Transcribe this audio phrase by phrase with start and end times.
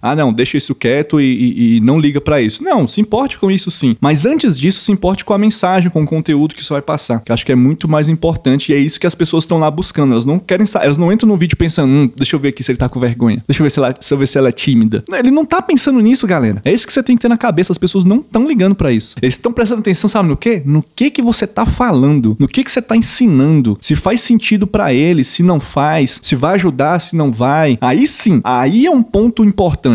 [0.00, 2.62] Ah, não, deixa isso quieto e, e, e não liga para isso.
[2.62, 3.96] Não, se importe com isso sim.
[4.00, 7.20] Mas antes disso, se importe com a mensagem, com o conteúdo que isso vai passar.
[7.20, 9.68] Que acho que é muito mais importante e é isso que as pessoas estão lá
[9.68, 10.12] buscando.
[10.12, 12.70] Elas não querem elas não entram no vídeo pensando, hum, deixa eu ver aqui se
[12.70, 13.42] ele tá com vergonha.
[13.48, 15.02] Deixa eu ver se ela, se eu ver se ela é tímida.
[15.08, 16.62] Não, ele não tá pensando nisso, galera.
[16.64, 17.72] É isso que você tem que ter na cabeça.
[17.72, 19.16] As pessoas não estão ligando para isso.
[19.20, 20.62] Eles estão prestando atenção, sabe no quê?
[20.64, 24.64] No que que você tá falando, no que que você tá ensinando, se faz sentido
[24.64, 27.76] para eles, se não faz, se vai ajudar, se não vai.
[27.80, 29.87] Aí sim, aí é um ponto importante.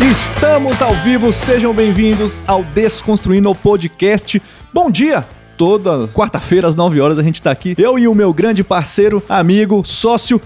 [0.00, 4.40] Estamos ao vivo, sejam bem-vindos ao Desconstruindo o Podcast.
[4.72, 5.26] Bom dia!
[5.56, 9.22] Toda quarta-feira às 9 horas a gente tá aqui, eu e o meu grande parceiro,
[9.28, 10.40] amigo, sócio.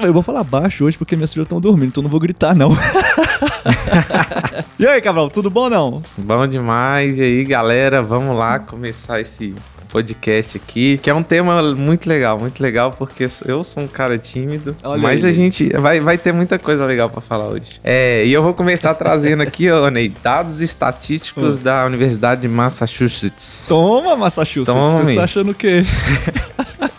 [0.00, 2.76] Eu vou falar baixo hoje porque minhas filhas estão dormindo, então não vou gritar, não.
[4.78, 6.02] e aí, Cabral, tudo bom ou não?
[6.16, 7.18] Bom demais.
[7.18, 9.54] E aí, galera, vamos lá começar esse
[9.92, 14.16] podcast aqui, que é um tema muito legal, muito legal, porque eu sou um cara
[14.16, 15.30] tímido, Olha mas aí.
[15.30, 17.78] a gente vai, vai ter muita coisa legal para falar hoje.
[17.84, 21.62] É, e eu vou começar trazendo aqui, ó, Ney, dados estatísticos hum.
[21.62, 23.66] da Universidade de Massachusetts.
[23.68, 24.72] Toma, Massachusetts.
[24.72, 25.04] Tome.
[25.04, 25.82] Você tá achando o quê?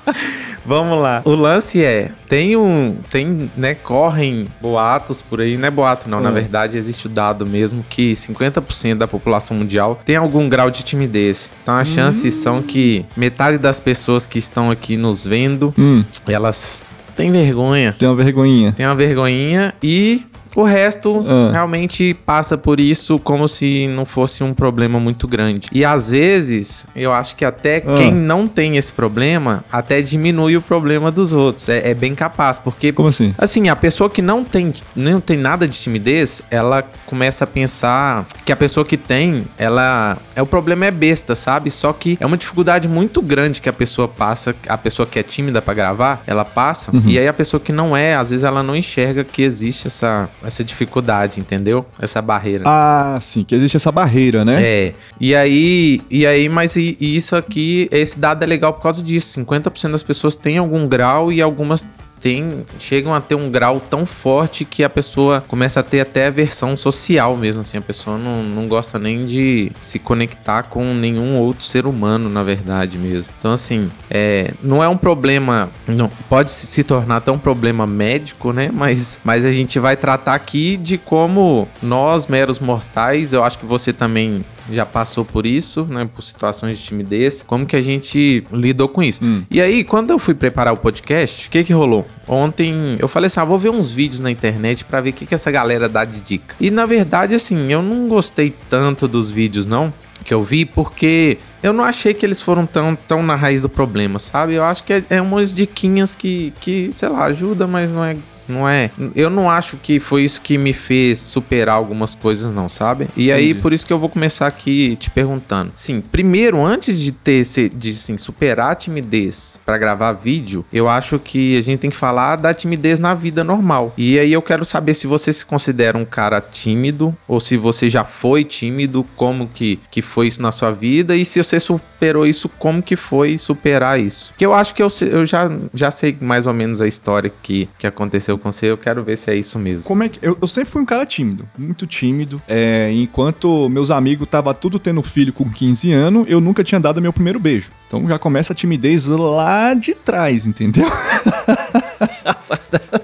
[0.66, 1.22] Vamos lá.
[1.26, 6.22] O lance é, tem um, tem, né, correm boatos por aí, não é boato não,
[6.22, 6.34] na hum.
[6.34, 11.52] verdade existe o dado mesmo que 50% da população mundial tem algum grau de timidez.
[11.62, 11.94] Então as hum.
[11.94, 16.04] chances são que metade das pessoas que estão aqui nos vendo, hum.
[16.28, 17.96] elas têm vergonha.
[17.98, 18.72] Tem uma vergonhinha.
[18.72, 20.26] Tem uma vergonhinha e
[20.56, 21.52] o resto ah.
[21.52, 25.68] realmente passa por isso como se não fosse um problema muito grande.
[25.72, 27.96] E às vezes, eu acho que até ah.
[27.96, 31.70] quem não tem esse problema, até diminui o problema dos outros.
[31.70, 32.92] É, é, bem capaz, porque.
[32.92, 33.34] Como assim?
[33.38, 38.26] Assim, a pessoa que não tem, não tem nada de timidez, ela começa a pensar
[38.46, 40.18] que a pessoa que tem, ela.
[40.36, 41.72] É, o problema é besta, sabe?
[41.72, 45.24] Só que é uma dificuldade muito grande que a pessoa passa, a pessoa que é
[45.24, 46.96] tímida para gravar, ela passa.
[46.96, 47.04] Uhum.
[47.06, 50.30] E aí a pessoa que não é, às vezes ela não enxerga que existe essa
[50.44, 51.86] essa dificuldade, entendeu?
[52.00, 52.64] Essa barreira.
[52.66, 54.62] Ah, sim, que existe essa barreira, né?
[54.64, 54.94] É.
[55.20, 59.02] E aí, e aí, mas e, e isso aqui, esse dado é legal por causa
[59.02, 59.40] disso.
[59.40, 61.86] 50% das pessoas têm algum grau e algumas
[62.24, 66.28] tem, chegam a ter um grau tão forte que a pessoa começa a ter até
[66.28, 71.38] aversão social mesmo, assim, a pessoa não, não gosta nem de se conectar com nenhum
[71.38, 73.34] outro ser humano, na verdade mesmo.
[73.38, 78.54] Então, assim, é, não é um problema, não, pode se tornar até um problema médico,
[78.54, 78.70] né?
[78.74, 83.66] Mas, mas a gente vai tratar aqui de como nós, meros mortais, eu acho que
[83.66, 86.10] você também já passou por isso, né?
[86.14, 87.44] Por situações de timidez.
[87.46, 89.24] Como que a gente lidou com isso?
[89.24, 89.44] Hum.
[89.50, 92.08] E aí, quando eu fui preparar o podcast, o que que rolou?
[92.28, 95.26] Ontem eu falei assim: ah, vou ver uns vídeos na internet para ver o que,
[95.26, 96.56] que essa galera dá de dica.
[96.60, 99.94] E na verdade, assim, eu não gostei tanto dos vídeos, não
[100.24, 103.70] que eu vi, porque eu não achei que eles foram tão, tão na raiz do
[103.70, 104.54] problema, sabe?
[104.54, 108.16] Eu acho que é, é umas diquinhas que, que, sei lá, ajuda, mas não é
[108.48, 108.90] não é.
[109.16, 113.08] Eu não acho que foi isso que me fez superar algumas coisas, não, sabe?
[113.16, 113.62] E aí, Entendi.
[113.62, 115.72] por isso que eu vou começar aqui te perguntando.
[115.76, 117.44] Sim, primeiro, antes de ter
[117.74, 121.96] de assim, superar a timidez para gravar vídeo, eu acho que a gente tem que
[121.96, 123.94] falar da timidez na vida normal.
[123.98, 127.90] E aí eu quero saber se você se considera um cara tímido ou se você
[127.90, 132.26] já foi tímido, como que, que foi isso na sua vida e se você superou
[132.26, 134.34] isso, como que foi superar isso.
[134.38, 137.68] Que eu acho que eu, eu já, já sei mais ou menos a história que,
[137.78, 139.88] que aconteceu com você, eu quero ver se é isso mesmo.
[139.88, 140.20] Como é que.
[140.22, 142.42] Eu, eu sempre fui um cara tímido, muito tímido.
[142.48, 147.02] É, enquanto meus amigos tava tudo tendo filho com 15 anos, eu nunca tinha dado
[147.02, 147.72] meu primeiro beijo.
[147.88, 150.88] Então já começa a timidez lá de trás, entendeu?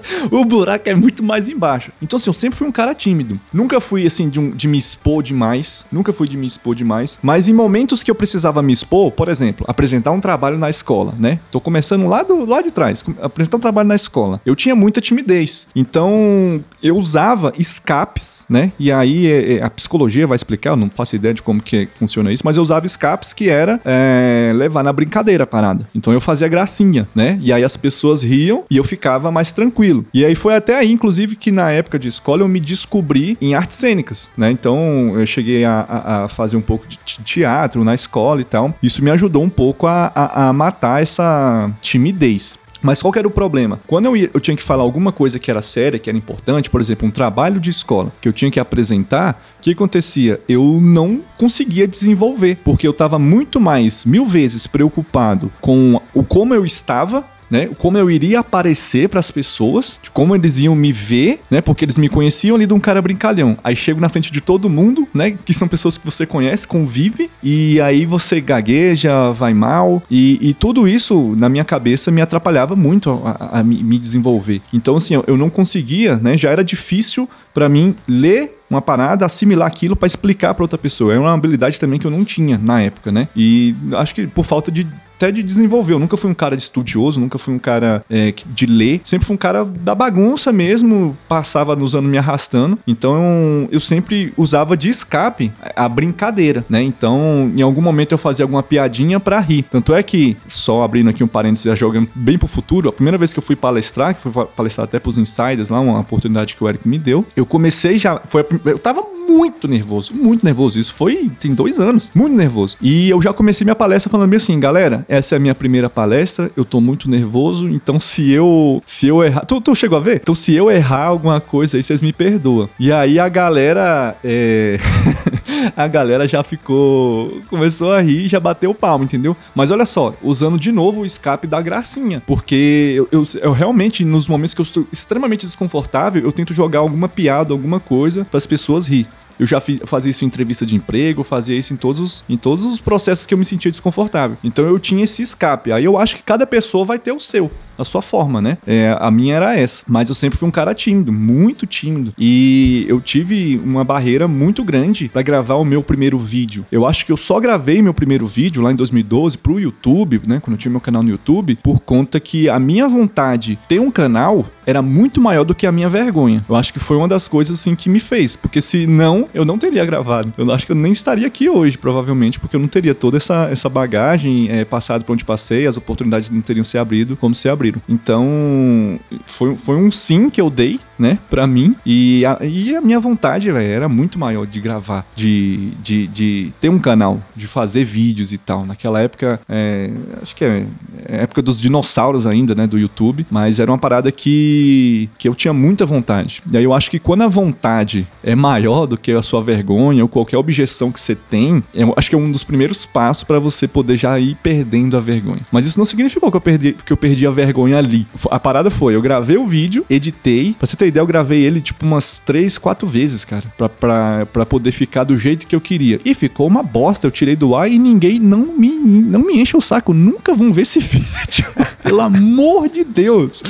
[0.30, 1.92] o buraco é muito mais embaixo.
[2.00, 3.38] Então, assim, eu sempre fui um cara tímido.
[3.52, 5.84] Nunca fui, assim, de, um, de me expor demais.
[5.90, 7.18] Nunca fui de me expor demais.
[7.22, 11.14] Mas em momentos que eu precisava me expor, por exemplo, apresentar um trabalho na escola,
[11.18, 11.40] né?
[11.50, 14.40] Tô começando lá, do, lá de trás, apresentar um trabalho na escola.
[14.44, 15.68] Eu tinha muita timidez.
[15.74, 18.72] Então, eu usava escapes, né?
[18.78, 21.88] E aí é, é, a psicologia vai explicar, eu não faço ideia de como que
[21.94, 25.86] funciona isso, mas eu usava escapes que era é, levar na brincadeira a parada.
[25.94, 27.38] Então eu fazia gracinha, né?
[27.42, 29.89] E aí as pessoas riam e eu ficava mais tranquilo.
[30.12, 33.54] E aí foi até aí, inclusive, que na época de escola eu me descobri em
[33.54, 34.50] artes cênicas, né?
[34.50, 38.74] Então eu cheguei a, a, a fazer um pouco de teatro na escola e tal.
[38.82, 42.58] Isso me ajudou um pouco a, a, a matar essa timidez.
[42.82, 43.80] Mas qual era o problema?
[43.86, 46.70] Quando eu, ia, eu tinha que falar alguma coisa que era séria, que era importante,
[46.70, 50.40] por exemplo, um trabalho de escola que eu tinha que apresentar, o que acontecia?
[50.48, 56.54] Eu não conseguia desenvolver, porque eu estava muito mais, mil vezes, preocupado com o como
[56.54, 57.68] eu estava né?
[57.78, 61.60] Como eu iria aparecer para as pessoas, de como eles iam me ver, né?
[61.60, 63.56] Porque eles me conheciam ali de um cara brincalhão.
[63.64, 65.36] Aí chego na frente de todo mundo, né?
[65.44, 70.54] Que são pessoas que você conhece, convive, e aí você gagueja, vai mal, e, e
[70.54, 74.62] tudo isso na minha cabeça me atrapalhava muito a, a, a me desenvolver.
[74.72, 76.36] Então, assim, eu, eu não conseguia, né?
[76.36, 81.12] Já era difícil para mim ler uma parada, assimilar aquilo para explicar para outra pessoa.
[81.12, 83.28] É uma habilidade também que eu não tinha na época, né?
[83.36, 84.86] E acho que por falta de
[85.20, 85.92] até de desenvolver.
[85.92, 89.02] Eu nunca fui um cara de estudioso, nunca fui um cara é, de ler.
[89.04, 92.78] Sempre fui um cara da bagunça mesmo, passava nos anos me arrastando.
[92.86, 96.82] Então eu sempre usava de escape a brincadeira, né?
[96.82, 99.62] Então em algum momento eu fazia alguma piadinha para rir.
[99.64, 103.18] Tanto é que, só abrindo aqui um parênteses, já jogando bem pro futuro, a primeira
[103.18, 106.64] vez que eu fui palestrar, que fui palestrar até pros insiders lá, uma oportunidade que
[106.64, 108.20] o Eric me deu, eu comecei já.
[108.24, 110.78] Foi eu tava muito nervoso, muito nervoso.
[110.78, 112.76] Isso foi tem dois anos, muito nervoso.
[112.80, 116.50] E eu já comecei minha palestra falando assim, galera, essa é a minha primeira palestra,
[116.56, 120.16] eu tô muito nervoso, então se eu se eu errar, tu, tu chegou a ver?
[120.16, 122.68] Então se eu errar alguma coisa aí, vocês me perdoam.
[122.78, 124.78] E aí a galera é...
[125.76, 129.36] a galera já ficou começou a rir, já bateu o palmo, entendeu?
[129.54, 134.04] Mas olha só, usando de novo o escape da gracinha, porque eu, eu, eu realmente
[134.04, 138.38] nos momentos que eu estou extremamente desconfortável, eu tento jogar alguma piada, alguma coisa para
[138.38, 139.06] as pessoas rir.
[139.40, 142.36] Eu já fiz, fazia isso em entrevista de emprego, fazia isso em todos, os, em
[142.36, 144.36] todos os processos que eu me sentia desconfortável.
[144.44, 145.72] Então eu tinha esse escape.
[145.72, 147.50] Aí eu acho que cada pessoa vai ter o seu
[147.82, 148.58] a sua forma, né?
[148.66, 149.84] É, a minha era essa.
[149.86, 152.12] Mas eu sempre fui um cara tímido, muito tímido.
[152.18, 156.64] E eu tive uma barreira muito grande para gravar o meu primeiro vídeo.
[156.70, 160.40] Eu acho que eu só gravei meu primeiro vídeo lá em 2012 pro YouTube, né?
[160.40, 163.80] Quando eu tinha meu canal no YouTube, por conta que a minha vontade de ter
[163.80, 166.44] um canal era muito maior do que a minha vergonha.
[166.48, 169.44] Eu acho que foi uma das coisas assim que me fez, porque se não, eu
[169.44, 170.32] não teria gravado.
[170.38, 173.48] Eu acho que eu nem estaria aqui hoje, provavelmente, porque eu não teria toda essa,
[173.50, 177.48] essa bagagem é, passado por onde passei, as oportunidades não teriam se abrido como se
[177.88, 181.74] Então, foi, foi um sim que eu dei, né, pra mim.
[181.84, 186.52] E a, e a minha vontade, velho, era muito maior de gravar, de, de, de
[186.60, 188.66] ter um canal, de fazer vídeos e tal.
[188.66, 189.90] Naquela época, é,
[190.22, 190.66] acho que é
[191.10, 193.26] época dos dinossauros ainda, né, do YouTube.
[193.30, 196.42] Mas era uma parada que, que eu tinha muita vontade.
[196.52, 200.02] E aí eu acho que quando a vontade é maior do que a sua vergonha
[200.02, 203.38] ou qualquer objeção que você tem, eu acho que é um dos primeiros passos para
[203.38, 205.40] você poder já ir perdendo a vergonha.
[205.50, 208.06] Mas isso não significou que eu perdi, que eu perdi a vergonha ali.
[208.30, 210.54] A parada foi, eu gravei o vídeo, editei.
[210.58, 213.44] Pra você ter ideia, eu gravei ele tipo umas três, quatro vezes, cara.
[213.56, 216.00] Pra, pra, pra poder ficar do jeito que eu queria.
[216.04, 217.06] E ficou uma bosta.
[217.06, 219.92] Eu tirei do ar e ninguém não me, não me enche o saco.
[219.92, 220.99] Nunca vão ver esse vídeo.
[221.82, 223.42] Pelo amor de Deus.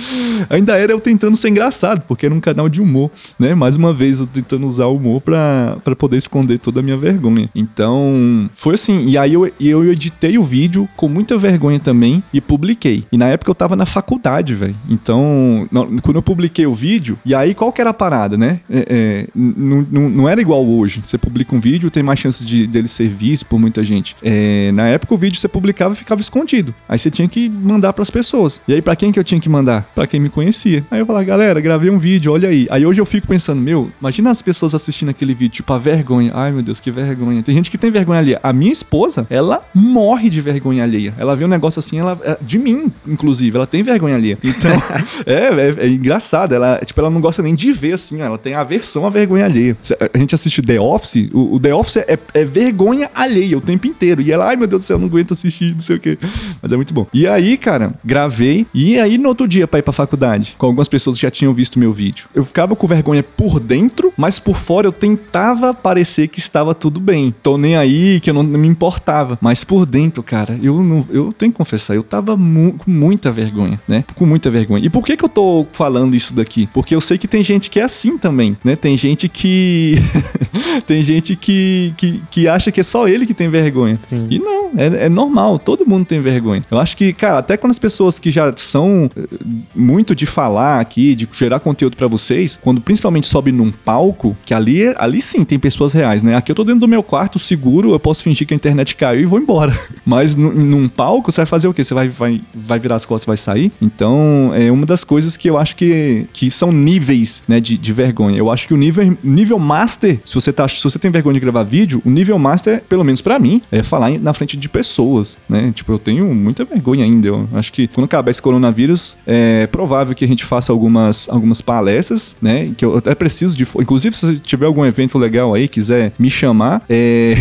[0.48, 3.54] Ainda era eu tentando ser engraçado, porque era um canal de humor, né?
[3.54, 6.96] Mais uma vez eu tentando usar o humor pra, pra poder esconder toda a minha
[6.96, 7.48] vergonha.
[7.54, 9.06] Então, foi assim.
[9.06, 13.04] E aí eu, eu editei o vídeo com muita vergonha também e publiquei.
[13.10, 14.76] E na época eu tava na faculdade, velho.
[14.88, 15.68] Então,
[16.02, 18.60] quando eu publiquei o vídeo, e aí qual que era a parada, né?
[18.70, 21.00] É, é, não, era igual hoje.
[21.02, 24.16] Você publica um vídeo, tem mais chances de, dele ser visto por muita gente.
[24.22, 26.74] É, na época o vídeo você publicava e ficava escondido.
[26.88, 28.60] Aí você tinha que mandar para as pessoas.
[28.66, 29.82] E aí para quem que eu tinha que mandar?
[29.94, 30.84] Para quem me conhecia.
[30.90, 32.66] Aí eu falava, galera, gravei um vídeo, olha aí.
[32.70, 36.32] Aí hoje eu fico pensando, meu, imagina as pessoas assistindo aquele vídeo, tipo, a vergonha.
[36.34, 37.42] Ai, meu Deus, que vergonha.
[37.42, 38.40] Tem gente que tem vergonha alheia.
[38.42, 41.14] A minha esposa, ela morre de vergonha alheia.
[41.18, 44.36] Ela vê um negócio assim, ela é, de mim, inclusive, ela tem vergonha ali.
[44.42, 44.70] Então,
[45.26, 46.54] é, é, é, engraçado.
[46.54, 49.76] Ela, tipo, ela não gosta nem de ver, assim, ela tem aversão à vergonha alheia.
[50.12, 53.86] A gente assiste The Office, o, o The Office é, é, vergonha alheia o tempo
[53.86, 54.20] inteiro.
[54.20, 56.18] E ela, ai meu Deus do céu, eu não aguento assistir, não sei o quê.
[56.60, 57.06] Mas é muito bom.
[57.12, 58.66] E aí, cara, gravei.
[58.74, 61.52] E aí, no outro dia, pra ir pra faculdade, com algumas pessoas que já tinham
[61.52, 66.28] visto meu vídeo, eu ficava com vergonha por dentro, mas por fora eu tentava parecer
[66.28, 67.34] que estava tudo bem.
[67.42, 69.38] Tô nem aí, que eu não, não me importava.
[69.40, 73.30] Mas por dentro, cara, eu não, eu tenho que confessar, eu tava mu com muita
[73.30, 74.04] vergonha, né?
[74.14, 74.84] Com muita vergonha.
[74.84, 76.68] E por que que eu tô falando isso daqui?
[76.72, 78.76] Porque eu sei que tem gente que é assim também, né?
[78.76, 79.96] Tem gente que.
[80.86, 83.94] tem gente que, que, que acha que é só ele que tem vergonha.
[83.94, 84.26] Sim.
[84.30, 86.62] E não, é, é normal, todo mundo tem vergonha.
[86.70, 89.36] Eu acho que, cara, até quando as pessoas que já são eh,
[89.74, 94.54] muito de falar aqui, de gerar conteúdo para vocês, quando principalmente sobe num palco, que
[94.54, 96.36] ali, ali sim tem pessoas reais, né?
[96.36, 99.22] Aqui eu tô dentro do meu quarto seguro, eu posso fingir que a internet caiu
[99.22, 99.76] e vou embora.
[100.04, 101.82] Mas num palco, você vai fazer o quê?
[101.82, 103.72] Você vai, vai, vai virar as costas e vai sair?
[103.80, 107.92] Então, é uma das coisas que eu acho que, que são níveis, né, de, de
[107.92, 108.38] vergonha.
[108.38, 111.40] Eu acho que o nível, nível master, se você, tá, se você tem vergonha de
[111.40, 115.36] gravar vídeo, o nível master, pelo menos para mim, é falar na frente de pessoas,
[115.48, 115.72] né?
[115.74, 117.28] Tipo, eu tenho muita vergonha ainda.
[117.28, 121.60] Eu acho que quando acabar esse coronavírus, é provável que a gente faça algumas, algumas
[121.60, 122.72] palestras, né?
[122.76, 123.64] Que eu até preciso de.
[123.78, 127.34] Inclusive, se tiver algum evento legal aí, quiser me chamar, é...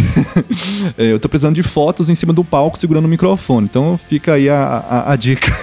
[0.98, 3.68] é, eu tô precisando de fotos em cima do palco segurando o microfone.
[3.70, 5.56] Então fica aí a, a, a dica.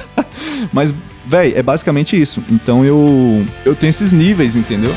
[0.72, 0.94] Mas,
[1.26, 2.42] véi, é basicamente isso.
[2.50, 4.92] Então eu, eu tenho esses níveis, entendeu?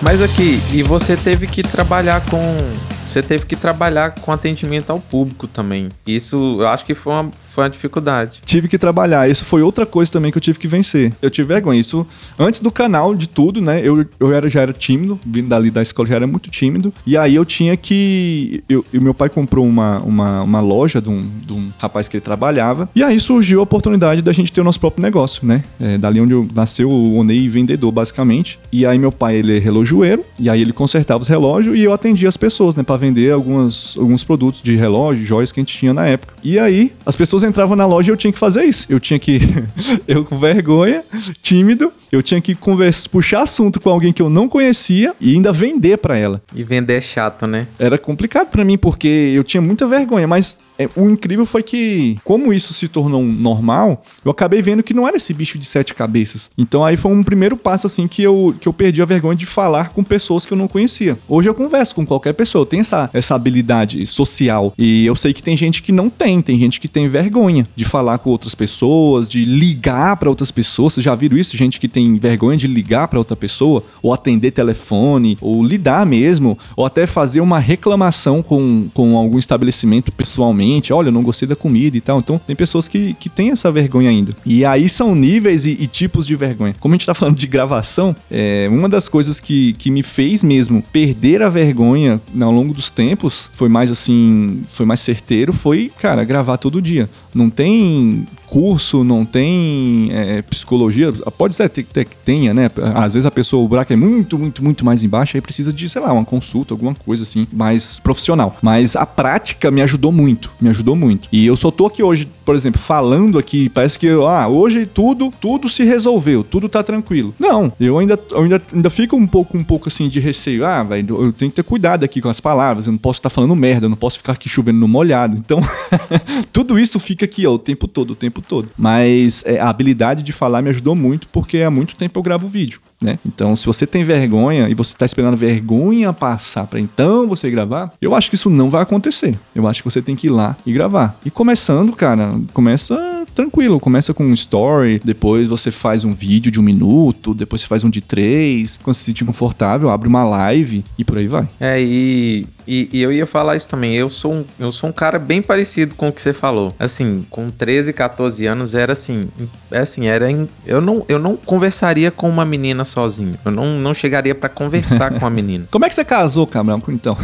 [0.00, 2.56] Mas aqui, e você teve que trabalhar com.
[3.02, 5.88] Você teve que trabalhar com atendimento ao público também.
[6.06, 8.42] Isso eu acho que foi uma, foi uma dificuldade.
[8.44, 9.28] Tive que trabalhar.
[9.28, 11.12] Isso foi outra coisa também que eu tive que vencer.
[11.20, 11.80] Eu tive vergonha.
[11.80, 12.06] Isso,
[12.38, 13.80] antes do canal, de tudo, né?
[13.82, 16.92] Eu, eu era, já era tímido, vindo dali da escola já era muito tímido.
[17.06, 18.62] E aí eu tinha que.
[18.68, 22.24] Eu, meu pai comprou uma, uma, uma loja de um, de um rapaz que ele
[22.24, 22.88] trabalhava.
[22.94, 25.62] E aí surgiu a oportunidade da gente ter o nosso próprio negócio, né?
[25.80, 28.58] É, dali onde eu, nasceu o Onei vendedor, basicamente.
[28.70, 30.24] E aí meu pai, ele é relojoeiro.
[30.38, 32.82] E aí ele consertava os relógios e eu atendia as pessoas, né?
[32.88, 36.32] Pra vender algumas, alguns produtos de relógio, joias que a gente tinha na época.
[36.42, 38.86] E aí as pessoas entravam na loja e eu tinha que fazer isso.
[38.88, 39.40] Eu tinha que.
[40.08, 41.04] eu com vergonha,
[41.42, 45.52] tímido, eu tinha que conversa, puxar assunto com alguém que eu não conhecia e ainda
[45.52, 46.40] vender para ela.
[46.54, 47.68] E vender é chato, né?
[47.78, 50.56] Era complicado para mim porque eu tinha muita vergonha, mas
[50.94, 55.16] o incrível foi que, como isso se tornou normal, eu acabei vendo que não era
[55.16, 56.50] esse bicho de sete cabeças.
[56.56, 59.46] Então aí foi um primeiro passo assim que eu, que eu perdi a vergonha de
[59.46, 61.18] falar com pessoas que eu não conhecia.
[61.28, 64.72] Hoje eu converso com qualquer pessoa, eu tenho essa, essa habilidade social.
[64.78, 67.84] E eu sei que tem gente que não tem, tem gente que tem vergonha de
[67.84, 70.94] falar com outras pessoas, de ligar para outras pessoas.
[70.94, 71.56] Vocês já viram isso?
[71.56, 76.56] Gente que tem vergonha de ligar para outra pessoa, ou atender telefone, ou lidar mesmo,
[76.76, 81.56] ou até fazer uma reclamação com, com algum estabelecimento pessoalmente olha, eu não gostei da
[81.56, 82.18] comida e tal.
[82.18, 84.32] Então, tem pessoas que, que têm essa vergonha ainda.
[84.44, 86.74] E aí são níveis e, e tipos de vergonha.
[86.78, 90.42] Como a gente tá falando de gravação, é, uma das coisas que, que me fez
[90.44, 95.90] mesmo perder a vergonha ao longo dos tempos, foi mais assim, foi mais certeiro, foi,
[96.00, 97.08] cara, gravar todo dia.
[97.34, 102.70] Não tem curso, não tem é, psicologia, pode ser que tenha, né?
[102.94, 105.88] Às vezes a pessoa, o buraco é muito, muito, muito mais embaixo, aí precisa de,
[105.88, 108.56] sei lá, uma consulta, alguma coisa assim, mais profissional.
[108.62, 111.28] Mas a prática me ajudou muito, me ajudou muito.
[111.32, 115.30] E eu só tô aqui hoje, por exemplo, falando aqui, parece que, ah, hoje tudo,
[115.38, 117.34] tudo se resolveu, tudo tá tranquilo.
[117.38, 120.64] Não, eu ainda, eu ainda, ainda fico um pouco, um pouco assim de receio.
[120.64, 123.28] Ah, velho, eu tenho que ter cuidado aqui com as palavras, eu não posso estar
[123.28, 125.36] tá falando merda, eu não posso ficar aqui chovendo no molhado.
[125.36, 125.60] Então,
[126.50, 128.70] tudo isso fica aqui, ó, o tempo todo, o tempo todo.
[128.78, 132.48] Mas é, a habilidade de falar me ajudou muito, porque há muito tempo eu gravo
[132.48, 132.80] vídeo.
[133.00, 133.16] Né?
[133.24, 137.92] Então, se você tem vergonha e você está esperando vergonha passar para então você gravar,
[138.02, 139.38] eu acho que isso não vai acontecer.
[139.54, 141.16] Eu acho que você tem que ir lá e gravar.
[141.24, 146.58] E começando, cara, começa tranquilo, começa com um story, depois você faz um vídeo de
[146.58, 148.78] um minuto, depois você faz um de três.
[148.82, 151.48] Quando se sentir confortável, abre uma live e por aí vai.
[151.60, 153.94] É, e e, e, eu ia falar isso também.
[153.94, 156.74] Eu sou, um, eu sou um cara bem parecido com o que você falou.
[156.78, 159.30] Assim, com 13, 14 anos era assim.
[159.70, 160.30] É assim, era.
[160.30, 163.38] Em, eu, não, eu não conversaria com uma menina sozinho.
[163.42, 165.66] Eu não, não chegaria para conversar com a menina.
[165.72, 167.16] Como é que você casou, Cabrão, então?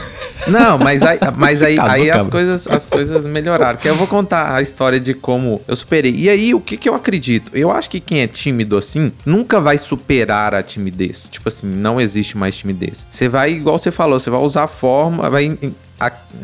[0.46, 3.78] Não, mas aí, mas aí, casou, aí as, coisas, as coisas melhoraram.
[3.78, 6.14] Que eu vou contar a história de como eu superei.
[6.16, 7.50] E aí, o que, que eu acredito?
[7.54, 11.28] Eu acho que quem é tímido assim nunca vai superar a timidez.
[11.30, 13.06] Tipo assim, não existe mais timidez.
[13.10, 14.66] Você vai, igual você falou, você vai usar
[15.34, 15.58] a forma vai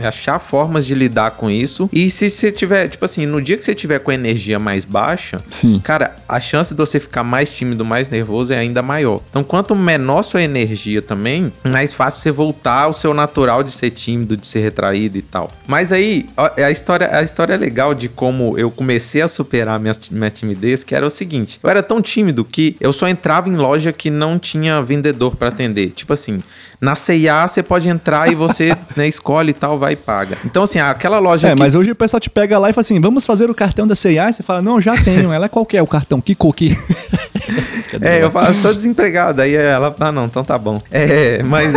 [0.03, 1.89] achar formas de lidar com isso.
[1.93, 4.85] E se você tiver, tipo assim, no dia que você tiver com a energia mais
[4.85, 5.81] baixa, Sim.
[5.83, 9.21] cara, a chance de você ficar mais tímido, mais nervoso é ainda maior.
[9.29, 13.91] Então, quanto menor sua energia também, mais fácil você voltar ao seu natural de ser
[13.91, 15.51] tímido, de ser retraído e tal.
[15.67, 19.95] Mas aí, a história, a história é legal de como eu comecei a superar minha,
[20.11, 23.57] minha timidez, que era o seguinte: eu era tão tímido que eu só entrava em
[23.57, 25.91] loja que não tinha vendedor para atender.
[25.91, 26.43] Tipo assim,
[26.81, 30.37] na CIA você pode entrar e você né, escolhe e tal, vai e paga.
[30.45, 31.49] Então, assim, aquela loja.
[31.49, 31.59] É, que...
[31.59, 33.95] mas hoje o pessoal te pega lá e fala assim: vamos fazer o cartão da
[33.95, 34.29] CIA.
[34.29, 35.33] E você fala: não, já tenho.
[35.33, 36.21] Ela é qualquer o cartão?
[36.21, 36.77] Que coqui.
[38.01, 39.43] é, eu falo, tô desempregado.
[39.43, 40.81] Aí ela, ah, não, então tá bom.
[40.91, 41.75] É, mas.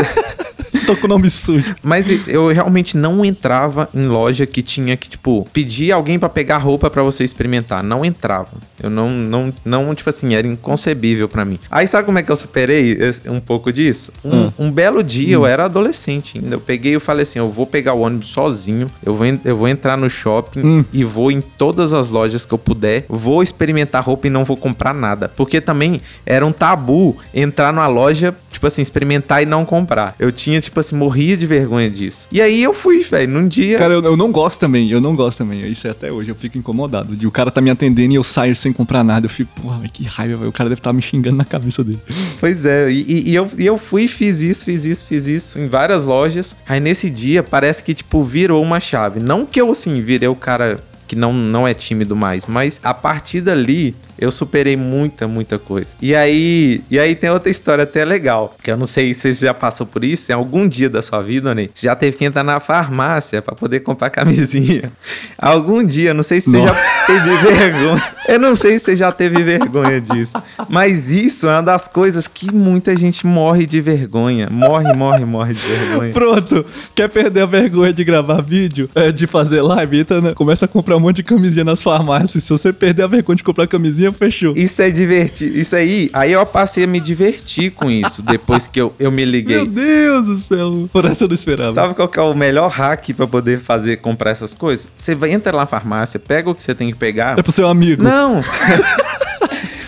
[0.86, 1.75] Tô com o nome sujo.
[1.82, 6.58] Mas eu realmente não entrava em loja que tinha que, tipo, pedir alguém para pegar
[6.58, 7.84] roupa para você experimentar.
[7.84, 8.51] Não entrava.
[8.82, 11.58] Eu não, não, não, tipo assim, era inconcebível para mim.
[11.72, 14.12] Aí sabe como é que eu superei um pouco disso?
[14.24, 14.53] Um, hum.
[14.60, 15.42] um belo dia, hum.
[15.42, 16.56] eu era adolescente ainda.
[16.56, 19.68] Eu peguei e falei assim: eu vou pegar o ônibus sozinho, eu vou, eu vou
[19.68, 20.86] entrar no shopping hum.
[20.92, 24.58] e vou em todas as lojas que eu puder, vou experimentar roupa e não vou
[24.58, 25.30] comprar nada.
[25.30, 30.15] Porque também era um tabu entrar numa loja tipo assim, experimentar e não comprar.
[30.17, 32.27] Eu tinha, tipo assim, morria de vergonha disso.
[32.32, 33.77] E aí eu fui, velho, num dia.
[33.77, 35.67] Cara, eu, eu, não gosto também, eu não gosto também.
[35.67, 37.13] Isso é até hoje, eu fico incomodado.
[37.13, 39.25] De o cara tá me atendendo e eu saio sem comprar nada.
[39.25, 40.50] Eu fico, porra, que raiva, véio.
[40.50, 42.00] o cara deve estar tá me xingando na cabeça dele.
[42.39, 45.67] Pois é, e, e, eu, e eu fui, fiz isso, fiz isso, fiz isso em
[45.67, 46.55] várias lojas.
[46.67, 49.20] Aí nesse dia parece que, tipo, virou uma chave.
[49.20, 52.46] Não que eu, assim, virei o cara que não, não é tímido mais.
[52.46, 55.96] Mas a partir dali, eu superei muita, muita coisa.
[56.01, 59.46] E aí, e aí tem outra história até legal, que eu não sei se você
[59.48, 61.68] já passou por isso, em algum dia da sua vida, né?
[61.74, 64.94] Você já teve que entrar na farmácia para poder comprar camisinha.
[65.38, 66.74] Algum dia, não sei se você Nossa.
[66.74, 68.13] já teve vergonha.
[68.30, 70.42] Eu não sei se você já teve vergonha disso.
[70.70, 74.48] Mas isso é uma das coisas que muita gente morre de vergonha.
[74.50, 76.13] Morre, morre, morre de vergonha.
[76.13, 76.65] Pronto.
[76.96, 78.89] Quer perder a vergonha de gravar vídeo?
[78.96, 80.00] É, de fazer live?
[80.00, 80.34] Então, né?
[80.34, 82.46] Começa a comprar um monte de camisinha nas farmácias.
[82.46, 84.53] Se você perder a vergonha de comprar camisinha, fechou.
[84.55, 85.58] Isso é divertido.
[85.58, 89.25] Isso aí, aí eu passei a me divertir com isso depois que eu, eu me
[89.25, 89.58] liguei.
[89.58, 90.89] Meu Deus do céu.
[90.91, 91.72] Por essa eu não esperava.
[91.72, 94.88] Sabe qual que é o melhor hack para poder fazer comprar essas coisas?
[94.96, 97.38] Você vai entrar lá na farmácia, pega o que você tem que pegar.
[97.38, 98.03] É pro seu amigo.
[98.03, 98.41] Não.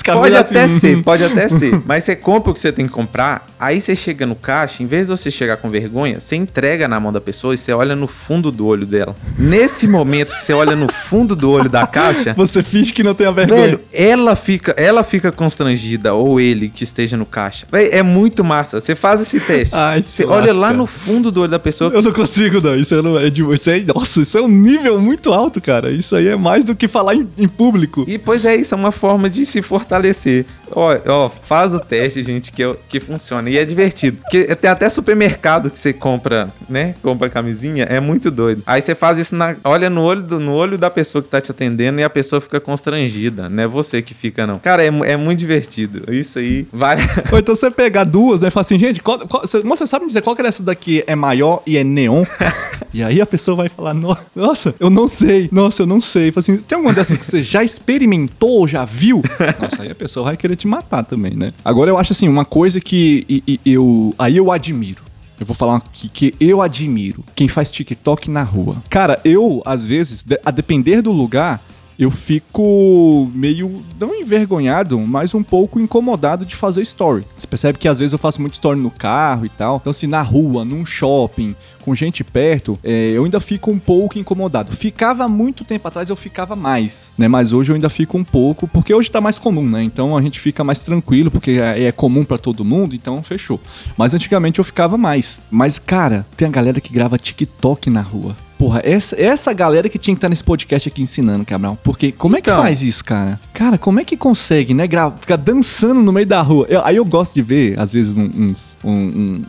[0.03, 1.81] pode até assim, ser, pode até ser.
[1.85, 4.87] Mas você compra o que você tem que comprar, aí você chega no caixa, em
[4.87, 7.95] vez de você chegar com vergonha, você entrega na mão da pessoa e você olha
[7.95, 9.15] no fundo do olho dela.
[9.37, 13.13] Nesse momento que você olha no fundo do olho da caixa, você finge que não
[13.13, 13.61] tem a vergonha.
[13.61, 17.67] Velho, ela fica, ela fica constrangida ou ele que esteja no caixa.
[17.71, 18.79] Véio, é muito massa.
[18.79, 19.75] Você faz esse teste.
[19.75, 21.91] Ai, você olha lá no fundo do olho da pessoa.
[21.93, 22.75] Eu não consigo não.
[22.75, 25.91] Isso não é de, isso é, nossa, isso é um nível muito alto, cara.
[25.91, 28.05] Isso aí é mais do que falar em, em público.
[28.07, 30.45] E pois é, isso é uma forma de se fortalecer.
[30.71, 33.49] Ó, ó, faz o teste, gente, que, que funciona.
[33.49, 34.21] E é divertido.
[34.21, 36.95] Porque tem até supermercado que você compra, né?
[37.01, 38.63] Compra camisinha, é muito doido.
[38.65, 41.39] Aí você faz isso, na, olha no olho, do, no olho da pessoa que tá
[41.39, 43.47] te atendendo e a pessoa fica constrangida.
[43.47, 44.59] Não é você que fica, não.
[44.59, 46.11] Cara, é, é muito divertido.
[46.11, 47.01] Isso aí vale.
[47.31, 50.21] Ou então você pegar duas, aí fala assim, gente, qual, qual, você, você sabe dizer
[50.21, 52.23] qual que dessa daqui é maior e é neon?
[52.93, 55.47] e aí a pessoa vai falar, nossa, eu não sei.
[55.51, 56.31] Nossa, eu não sei.
[56.31, 59.21] Fala assim, tem alguma dessas que você já experimentou, já viu?
[59.59, 61.53] Nossa, aí a pessoa vai querer te matar também, né?
[61.63, 64.13] Agora eu acho assim, uma coisa que eu.
[64.17, 65.03] Aí eu admiro.
[65.39, 68.81] Eu vou falar que eu admiro quem faz TikTok na rua.
[68.89, 71.61] Cara, eu, às vezes, a depender do lugar,
[71.97, 77.25] eu fico meio, não envergonhado, mas um pouco incomodado de fazer story.
[77.35, 79.77] Você percebe que às vezes eu faço muito story no carro e tal.
[79.77, 84.19] Então, se na rua, num shopping, com gente perto, é, eu ainda fico um pouco
[84.19, 84.71] incomodado.
[84.71, 87.27] Ficava muito tempo atrás, eu ficava mais, né?
[87.27, 89.83] Mas hoje eu ainda fico um pouco, porque hoje tá mais comum, né?
[89.83, 93.59] Então a gente fica mais tranquilo, porque é, é comum para todo mundo, então fechou.
[93.97, 95.41] Mas antigamente eu ficava mais.
[95.49, 98.35] Mas, cara, tem a galera que grava TikTok na rua.
[98.65, 101.77] Porra, essa, essa galera que tinha que estar nesse podcast aqui ensinando, Cabral.
[101.83, 103.39] Porque como é que então, faz isso, cara?
[103.53, 104.87] Cara, como é que consegue, né?
[105.19, 106.65] Ficar dançando no meio da rua.
[106.67, 109.43] Eu, aí eu gosto de ver, às vezes, uns, um,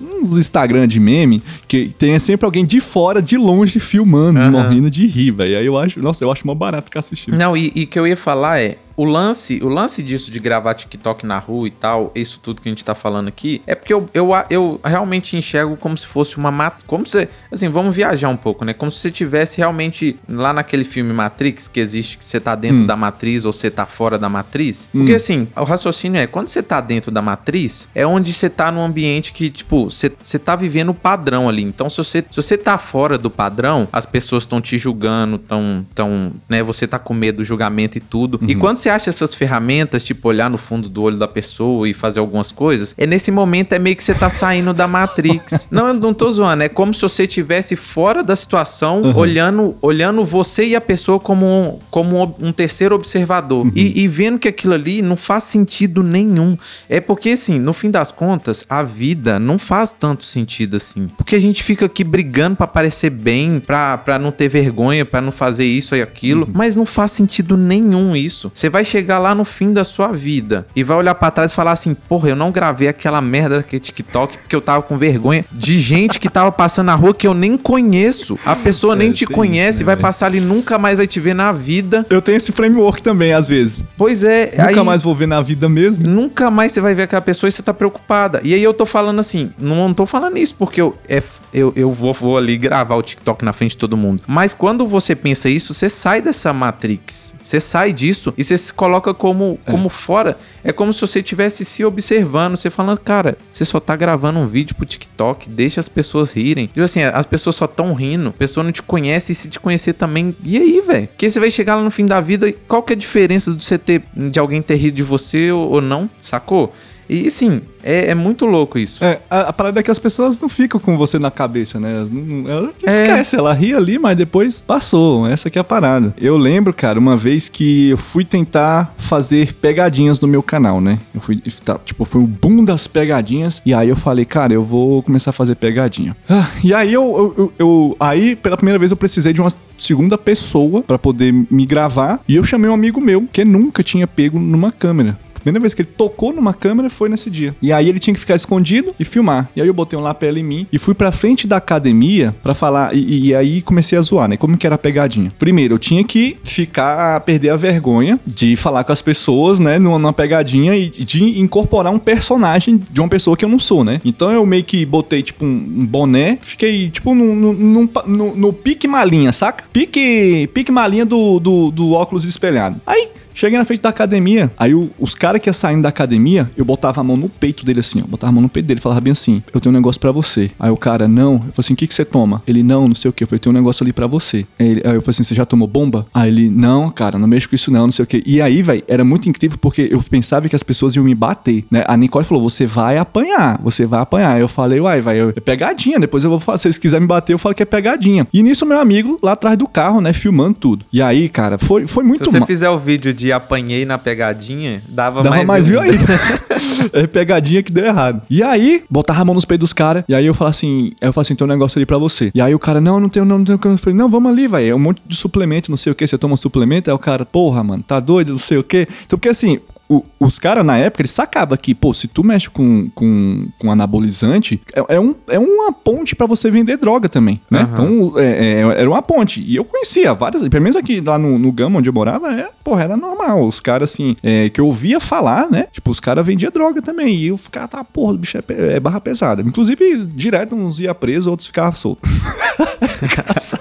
[0.00, 4.52] uns Instagram de meme que tem sempre alguém de fora, de longe, filmando, uhum.
[4.52, 5.58] morrendo de rir, velho.
[5.58, 7.36] Aí eu acho, nossa, eu acho uma barata ficar assistindo.
[7.36, 10.74] Não, e o que eu ia falar é, o lance, o lance disso de gravar
[10.74, 13.94] TikTok na rua e tal, isso tudo que a gente tá falando aqui, é porque
[13.94, 18.28] eu, eu, eu realmente enxergo como se fosse uma mat como se, assim, vamos viajar
[18.28, 18.74] um pouco, né?
[18.74, 22.82] Como se você tivesse realmente lá naquele filme Matrix que existe que você tá dentro
[22.82, 22.86] hum.
[22.86, 24.90] da matriz ou você tá fora da matriz.
[24.92, 25.16] Porque hum.
[25.16, 28.82] assim, o raciocínio é, quando você tá dentro da matriz, é onde você tá num
[28.82, 31.62] ambiente que, tipo, você, você tá vivendo o padrão ali.
[31.62, 35.86] Então, se você, se você tá fora do padrão, as pessoas estão te julgando, tão,
[35.94, 38.38] tão, né, você tá com medo do julgamento e tudo.
[38.42, 38.50] Uhum.
[38.50, 41.94] E quando você acha essas ferramentas, tipo olhar no fundo do olho da pessoa e
[41.94, 45.68] fazer algumas coisas, é nesse momento é meio que você tá saindo da Matrix.
[45.72, 49.16] não, eu não tô zoando, é como se você estivesse fora da situação, uhum.
[49.16, 53.72] olhando, olhando você e a pessoa como um, como um terceiro observador uhum.
[53.74, 56.56] e, e vendo que aquilo ali não faz sentido nenhum.
[56.88, 61.08] É porque, assim, no fim das contas, a vida não faz tanto sentido assim.
[61.16, 65.20] Porque a gente fica aqui brigando para parecer bem, pra, pra não ter vergonha, para
[65.20, 66.52] não fazer isso e aquilo, uhum.
[66.54, 68.50] mas não faz sentido nenhum isso.
[68.54, 71.54] Você vai chegar lá no fim da sua vida e vai olhar para trás e
[71.54, 75.44] falar assim: porra, eu não gravei aquela merda daquele TikTok porque eu tava com vergonha
[75.52, 78.38] de gente que tava passando na rua que eu nem conheço.
[78.44, 81.20] A pessoa é, nem te conhece, isso, né, vai passar ali nunca mais vai te
[81.20, 82.06] ver na vida.
[82.10, 83.82] Eu tenho esse framework também, às vezes.
[83.96, 84.52] Pois é.
[84.56, 86.06] Nunca aí, mais vou ver na vida mesmo.
[86.06, 88.40] Nunca mais você vai ver aquela pessoa e você tá preocupada.
[88.42, 91.92] E aí eu tô falando assim: não tô falando isso porque eu, é, eu, eu
[91.92, 94.22] vou, vou ali gravar o TikTok na frente de todo mundo.
[94.26, 97.34] Mas quando você pensa isso, você sai dessa Matrix.
[97.40, 99.70] Você sai disso e você se coloca como, é.
[99.70, 100.36] como fora.
[100.62, 104.46] É como se você estivesse se observando, você falando, cara, você só tá gravando um
[104.46, 106.66] vídeo pro TikTok, deixa as pessoas rirem.
[106.66, 109.58] Tipo assim, as pessoas só tão rindo, a pessoa não te conhece e se te
[109.58, 110.36] conhecer também.
[110.44, 111.08] E aí, velho?
[111.16, 113.64] Que você vai chegar lá no fim da vida, qual que é a diferença de
[113.64, 116.08] você ter de alguém ter rido de você ou, ou não?
[116.20, 116.72] Sacou?
[117.12, 119.04] E sim, é, é muito louco isso.
[119.04, 122.06] É, a, a parada é que as pessoas não ficam com você na cabeça, né?
[122.08, 125.26] Não- Ela esquece, ela ri ali, mas depois passou.
[125.26, 126.14] Essa que é a parada.
[126.20, 131.00] Eu lembro, cara, uma vez que eu fui tentar fazer pegadinhas no meu canal, né?
[131.12, 133.60] Eu fui, tá, tipo, foi o boom das pegadinhas.
[133.66, 136.14] E aí eu falei, cara, eu vou começar a fazer pegadinha.
[136.28, 139.50] Ah, e aí eu, eu, eu- eu- Aí, pela primeira vez, eu precisei de uma
[139.76, 142.20] segunda pessoa pra poder me gravar.
[142.28, 145.18] E eu chamei um amigo meu que nunca tinha pego numa câmera.
[145.42, 147.54] Primeira vez que ele tocou numa câmera foi nesse dia.
[147.60, 149.48] E aí ele tinha que ficar escondido e filmar.
[149.56, 152.54] E aí eu botei um lapela em mim e fui pra frente da academia pra
[152.54, 152.94] falar.
[152.94, 154.36] E, e aí comecei a zoar, né?
[154.36, 155.32] Como que era a pegadinha?
[155.38, 159.78] Primeiro, eu tinha que ficar, perder a vergonha de falar com as pessoas, né?
[159.78, 163.84] Numa, numa pegadinha e de incorporar um personagem de uma pessoa que eu não sou,
[163.84, 164.00] né?
[164.04, 168.86] Então eu meio que botei, tipo, um, boné, fiquei, tipo, num pa- no- no pique
[168.88, 169.64] malinha, saca?
[169.72, 172.80] Pique, pique malinha do, do, do óculos espelhado.
[172.86, 176.50] Aí Cheguei na frente da academia, aí o- os caras que iam saindo da academia,
[176.56, 178.06] eu botava a mão no peito dele assim, ó.
[178.06, 180.50] Botava a mão no peito dele falava bem assim: Eu tenho um negócio pra você.
[180.58, 181.34] Aí o cara, não.
[181.34, 182.42] Eu falei assim: O que, que você toma?
[182.46, 183.24] Ele, não, não sei o que.
[183.24, 184.46] Eu falei: Eu tenho um negócio ali pra você.
[184.58, 186.06] Aí, ele- aí eu falei assim: Você já tomou bomba?
[186.12, 188.22] Aí ele, não, cara, não mexo com isso não, não sei o que.
[188.26, 191.64] E aí, velho, era muito incrível porque eu pensava que as pessoas iam me bater,
[191.70, 191.84] né?
[191.86, 194.34] A Nicole falou: Você vai apanhar, você vai apanhar.
[194.36, 195.98] Aí eu falei: Uai, vai, é pegadinha.
[195.98, 196.58] Depois eu vou falar.
[196.58, 198.26] Se vocês quiserem me bater, eu falo que é pegadinha.
[198.32, 200.84] E nisso, meu amigo lá atrás do carro, né, filmando tudo.
[200.92, 204.82] E aí, cara, foi, foi muito Se você fizer o vídeo de apanhei na pegadinha,
[204.88, 206.04] dava, Dava mais, mais view ainda.
[206.92, 208.22] é pegadinha que deu errado.
[208.30, 210.04] E aí, botava a mão nos peitos dos caras.
[210.08, 212.30] E aí eu falava assim, eu falava assim, tem um negócio ali pra você.
[212.34, 213.58] E aí o cara, não, não tenho, não, não tenho.
[213.62, 214.70] Eu falei, não, vamos ali, velho.
[214.70, 216.06] É um monte de suplemento, não sei o que.
[216.06, 216.90] Você toma suplemento?
[216.90, 218.88] Aí o cara, porra, mano, tá doido, não sei o que.
[219.04, 219.60] Então, porque assim.
[219.90, 223.72] O- os caras na época, eles sacavam que, pô, se tu mexe com, com, com
[223.72, 227.60] anabolizante, é, é um, é uma ponte pra você vender droga também, né?
[227.62, 227.70] Aham.
[227.72, 229.42] Então, é, é- era uma ponte.
[229.42, 232.48] E eu conhecia várias, pelo menos aqui lá no, no Gama, onde eu morava, é,
[232.62, 233.46] porra, era normal.
[233.46, 235.66] Os caras, assim, é, que eu ouvia falar, né?
[235.72, 237.14] Tipo, os caras vendiam droga também.
[237.16, 238.42] E eu ficava, tá, porra, o bicho é,
[238.76, 239.42] é barra pesada.
[239.42, 242.10] Inclusive, direto uns ia preso, outros ficavam soltos.
[243.02, 243.60] Engraçado.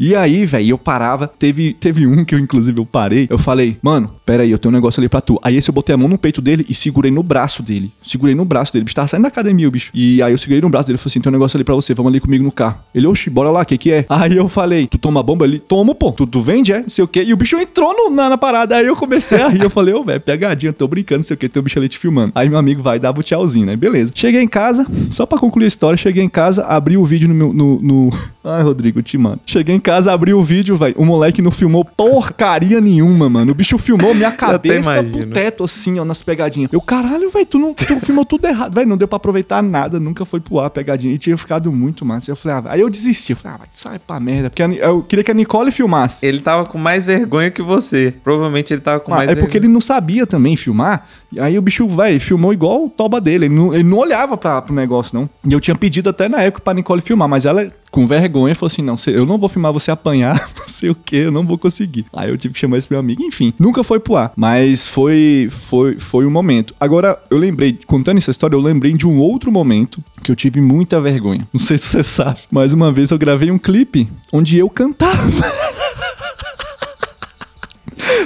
[0.00, 1.26] E aí, velho, eu parava.
[1.28, 3.26] Teve, teve um que eu, inclusive, eu parei.
[3.30, 5.38] Eu falei, mano, pera aí, eu tenho um negócio ali pra tu.
[5.42, 7.92] Aí esse eu botei a mão no peito dele e segurei no braço dele.
[8.02, 8.82] Segurei no braço dele.
[8.82, 9.90] O bicho tava saindo da academia, o bicho.
[9.94, 11.74] E aí eu segurei no braço dele e falei assim: tem um negócio ali pra
[11.74, 12.78] você, vamos ali comigo no carro.
[12.94, 14.06] Ele, oxi, bora lá, o que que é?
[14.08, 15.58] Aí eu falei, tu toma bomba ali?
[15.58, 16.12] Tomo, pô.
[16.12, 16.84] Tu, tu vende, é?
[16.88, 17.22] Sei o quê.
[17.26, 18.76] E o bicho entrou no- na, na parada.
[18.76, 19.62] Aí eu comecei a rir.
[19.62, 21.48] Eu falei, ô, velho, pegadinha, tô brincando, sei o quê.
[21.48, 22.32] Tem o bicho ali te filmando.
[22.34, 23.76] Aí meu amigo vai, dava o tchauzinho, né?
[23.76, 24.12] Beleza.
[24.14, 27.34] Cheguei em casa, só pra concluir a história, cheguei em casa, abri o vídeo no
[27.34, 27.52] meu.
[27.52, 28.10] No, no...
[28.44, 29.40] Ai, Rodrigo, te mando.
[29.46, 30.94] Cheguei em casa, abri o vídeo, velho.
[30.98, 33.52] O moleque não filmou porcaria nenhuma, mano.
[33.52, 36.70] O bicho filmou minha cabeça pro teto, assim, ó, nas pegadinhas.
[36.72, 38.74] Eu, caralho, velho, tu, não, tu filmou tudo errado.
[38.74, 41.14] Velho, não deu pra aproveitar nada, nunca foi pro ar a pegadinha.
[41.14, 42.30] E tinha ficado muito massa.
[42.30, 43.32] Eu falei, ah, aí eu desisti.
[43.32, 44.50] Eu falei, ah, vai, sai pra merda.
[44.50, 46.26] Porque eu queria que a Nicole filmasse.
[46.26, 48.14] Ele tava com mais vergonha que você.
[48.22, 51.08] Provavelmente ele tava com Ah, mais é porque ele não sabia também filmar.
[51.32, 53.46] E aí o bicho, velho, filmou igual o toba dele.
[53.46, 55.28] Ele não, ele não olhava pra, pro negócio, não.
[55.48, 58.66] E eu tinha pedido até na época pra Nicole filmar, mas ela, com vergonha, falou
[58.66, 61.58] assim: não, eu não vou filmar você apanhar, não sei o que, eu não vou
[61.58, 62.06] conseguir.
[62.12, 63.22] Aí eu tive que chamar esse meu amigo.
[63.22, 64.32] Enfim, nunca foi pro ar.
[64.36, 66.74] Mas foi, foi, foi um momento.
[66.80, 70.60] Agora, eu lembrei, contando essa história, eu lembrei de um outro momento que eu tive
[70.60, 71.46] muita vergonha.
[71.52, 75.14] Não sei se você sabe, mas uma vez eu gravei um clipe onde eu cantava.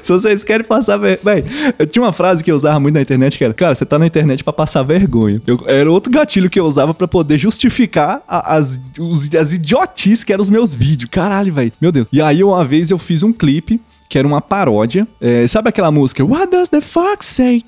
[0.02, 1.44] Se vocês querem passar vergonha.
[1.78, 3.98] Eu tinha uma frase que eu usava muito na internet que era: Cara, você tá
[3.98, 5.40] na internet pra passar vergonha.
[5.46, 10.24] Eu- era outro gatilho que eu usava pra poder justificar a- as, os- as idiotices
[10.24, 11.08] que eram os meus vídeos.
[11.10, 11.72] Caralho, velho.
[11.80, 12.06] Meu Deus.
[12.12, 15.06] E aí, uma vez eu fiz um clipe que era uma paródia.
[15.20, 16.24] É, sabe aquela música?
[16.24, 17.62] What does the fox say?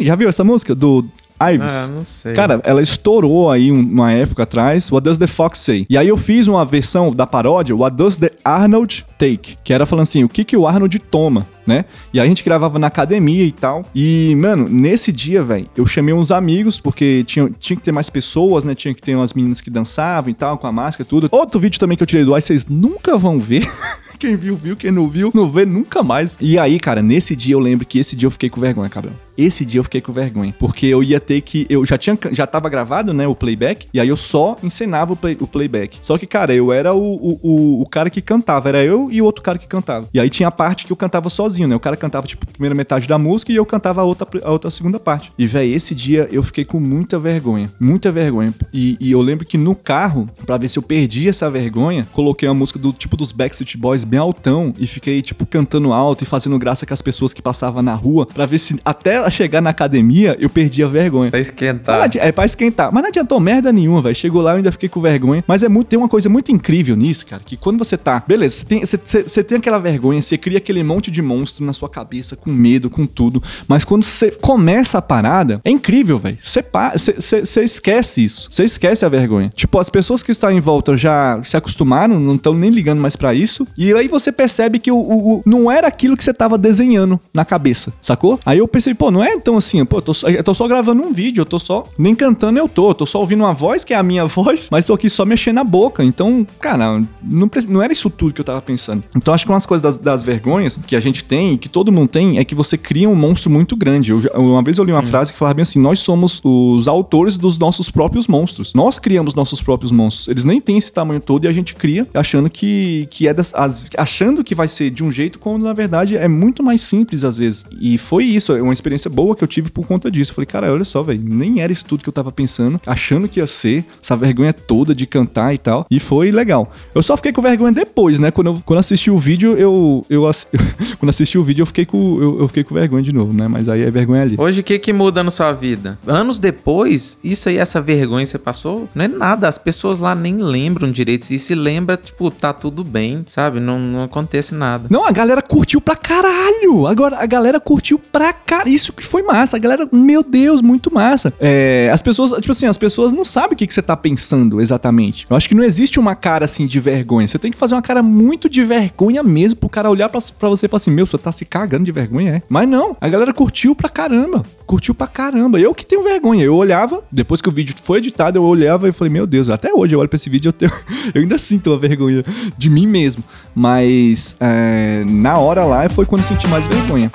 [0.00, 0.74] Já viu essa música?
[0.74, 1.04] Do
[1.40, 1.72] Ives?
[1.72, 2.32] Ah, não sei.
[2.32, 5.86] Cara, ela estourou aí um- uma época atrás, What Does the Fox Say?
[5.90, 9.56] E aí eu fiz uma versão da paródia, What Does the Arnold Take?
[9.64, 11.84] Que era falando assim, o que que o Arnold toma, né?
[12.12, 13.82] E aí a gente gravava na academia e tal.
[13.94, 18.08] E, mano, nesse dia, velho, eu chamei uns amigos, porque tinha, tinha que ter mais
[18.08, 18.74] pessoas, né?
[18.74, 21.28] Tinha que ter umas meninas que dançavam e tal, com a máscara e tudo.
[21.32, 23.66] Outro vídeo também que eu tirei do ar, vocês nunca vão ver.
[24.24, 24.74] Quem viu, viu.
[24.74, 26.38] Quem não viu, não vê nunca mais.
[26.40, 29.12] E aí, cara, nesse dia eu lembro que esse dia eu fiquei com vergonha, cabrão.
[29.36, 30.54] Esse dia eu fiquei com vergonha.
[30.58, 31.66] Porque eu ia ter que.
[31.68, 32.16] Eu já tinha.
[32.32, 33.26] Já tava gravado, né?
[33.26, 33.86] O playback.
[33.92, 35.98] E aí eu só encenava o, play- o playback.
[36.00, 38.68] Só que, cara, eu era o, o, o, o cara que cantava.
[38.68, 40.08] Era eu e outro cara que cantava.
[40.14, 41.74] E aí tinha a parte que eu cantava sozinho, né?
[41.76, 44.50] O cara cantava, tipo, a primeira metade da música e eu cantava a outra, a
[44.52, 45.32] outra segunda parte.
[45.36, 47.70] E, velho, esse dia eu fiquei com muita vergonha.
[47.80, 48.54] Muita vergonha.
[48.72, 52.48] E, e eu lembro que no carro, pra ver se eu perdi essa vergonha, coloquei
[52.48, 56.26] uma música do tipo dos Backstreet Boys bem altão e fiquei, tipo, cantando alto e
[56.26, 59.70] fazendo graça com as pessoas que passavam na rua, pra ver se até chegar na
[59.70, 61.30] academia eu perdia a vergonha.
[61.30, 61.98] Pra esquentar.
[61.98, 62.92] Mas É pra esquentar.
[62.92, 64.14] Mas não adiantou merda nenhuma, velho.
[64.14, 65.42] Chegou lá, eu ainda fiquei com vergonha.
[65.48, 67.42] Mas é muito, tem uma coisa muito incrível nisso, cara.
[67.44, 68.22] Que quando você tá.
[68.26, 71.72] Beleza, você tem, você, você- tem aquela vergonha, você cria aquele monte de monstro na
[71.72, 73.42] sua cabeça, com medo, com tudo.
[73.66, 76.38] Mas quando você começa a parada, é incrível, velho.
[76.40, 78.46] Você, pa- você, você, você esquece isso.
[78.50, 79.50] Você esquece a vergonha.
[79.54, 83.16] Tipo, as pessoas que estão em volta já se acostumaram, não estão nem ligando mais
[83.16, 83.66] pra isso.
[83.76, 87.18] E aí você percebe que o, o- o- não era aquilo que você tava desenhando
[87.32, 88.38] na cabeça, sacou?
[88.44, 90.66] Aí eu pensei, pô, não é tão assim, pô, eu tô, só, eu tô só
[90.68, 91.84] gravando um vídeo, eu tô só.
[91.98, 94.68] Nem cantando eu tô, eu tô só ouvindo uma voz, que é a minha voz,
[94.70, 96.04] mas tô aqui só mexendo a boca.
[96.04, 99.02] Então, cara, não, não era isso tudo que eu tava pensando.
[99.16, 101.90] Então, acho que uma das coisas das, das vergonhas que a gente tem, que todo
[101.92, 104.10] mundo tem, é que você cria um monstro muito grande.
[104.12, 107.36] Eu uma vez eu li uma frase que falava bem assim: nós somos os autores
[107.38, 108.72] dos nossos próprios monstros.
[108.74, 110.28] Nós criamos nossos próprios monstros.
[110.28, 113.52] Eles nem têm esse tamanho todo e a gente cria achando que, que é das,
[113.54, 117.24] as- achando que vai ser de um jeito, quando na verdade é muito mais simples
[117.24, 117.64] às vezes.
[117.80, 120.32] E foi isso, é uma experiência boa que eu tive por conta disso.
[120.32, 123.28] Eu falei, cara, olha só, velho, nem era isso tudo que eu tava pensando, achando
[123.28, 125.86] que ia ser, essa vergonha toda de cantar e tal.
[125.90, 126.72] E foi legal.
[126.94, 128.30] Eu só fiquei com vergonha depois, né?
[128.30, 130.04] Quando eu quando assisti o vídeo, eu.
[130.08, 130.22] eu
[130.98, 132.18] quando assisti o vídeo, eu fiquei com.
[132.20, 133.46] Eu, eu fiquei com vergonha de novo, né?
[133.46, 134.36] Mas aí é vergonha ali.
[134.38, 135.98] Hoje, o que que muda na sua vida?
[136.06, 139.48] Anos depois, isso aí, essa vergonha que você passou, não é nada.
[139.48, 141.30] As pessoas lá nem lembram direito.
[141.30, 143.60] E se lembra, tipo, tá tudo bem, sabe?
[143.60, 144.86] Não, não acontece nada.
[144.90, 146.86] Não, a galera curtiu pra caralho.
[146.86, 148.70] Agora, a galera curtiu pra caralho.
[148.70, 149.56] Isso que foi massa.
[149.56, 151.32] A galera, meu Deus, muito massa.
[151.40, 154.60] É, as pessoas, tipo assim, as pessoas não sabem o que, que você tá pensando
[154.60, 155.26] exatamente.
[155.28, 157.26] Eu acho que não existe uma cara assim de vergonha.
[157.26, 160.48] Você tem que fazer uma cara muito de vergonha mesmo pro cara olhar pra, pra
[160.48, 162.42] você e falar assim: Meu, você tá se cagando de vergonha, é?
[162.48, 164.44] Mas não, a galera curtiu pra caramba.
[164.66, 165.58] Curtiu pra caramba.
[165.58, 166.44] Eu que tenho vergonha.
[166.44, 169.72] Eu olhava, depois que o vídeo foi editado, eu olhava e falei: Meu Deus, até
[169.72, 170.72] hoje eu olho pra esse vídeo eu, tenho,
[171.14, 172.24] eu ainda sinto uma vergonha
[172.56, 173.22] de mim mesmo.
[173.64, 177.10] Mas é, na hora lá foi quando eu senti mais vergonha.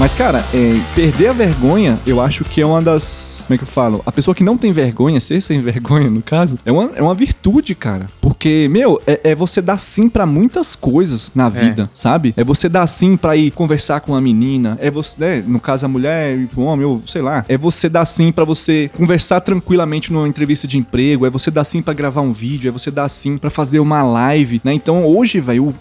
[0.00, 3.44] Mas, cara, é, perder a vergonha, eu acho que é uma das.
[3.46, 4.02] Como é que eu falo?
[4.06, 7.14] A pessoa que não tem vergonha, ser sem vergonha, no caso, é uma, é uma
[7.14, 8.06] virtude, cara.
[8.18, 12.32] Porque, meu, é, é você dar sim pra muitas coisas na vida, sabe?
[12.34, 14.78] É você dar sim pra ir conversar com uma menina.
[14.80, 17.44] É você, né, no caso, a mulher e o homem, ou sei lá.
[17.46, 21.26] É você dar sim pra você conversar tranquilamente numa entrevista de emprego.
[21.26, 22.70] É você dar sim pra gravar um vídeo.
[22.70, 24.72] É você dar sim pra fazer uma live, né?
[24.72, 25.74] Então, hoje, velho,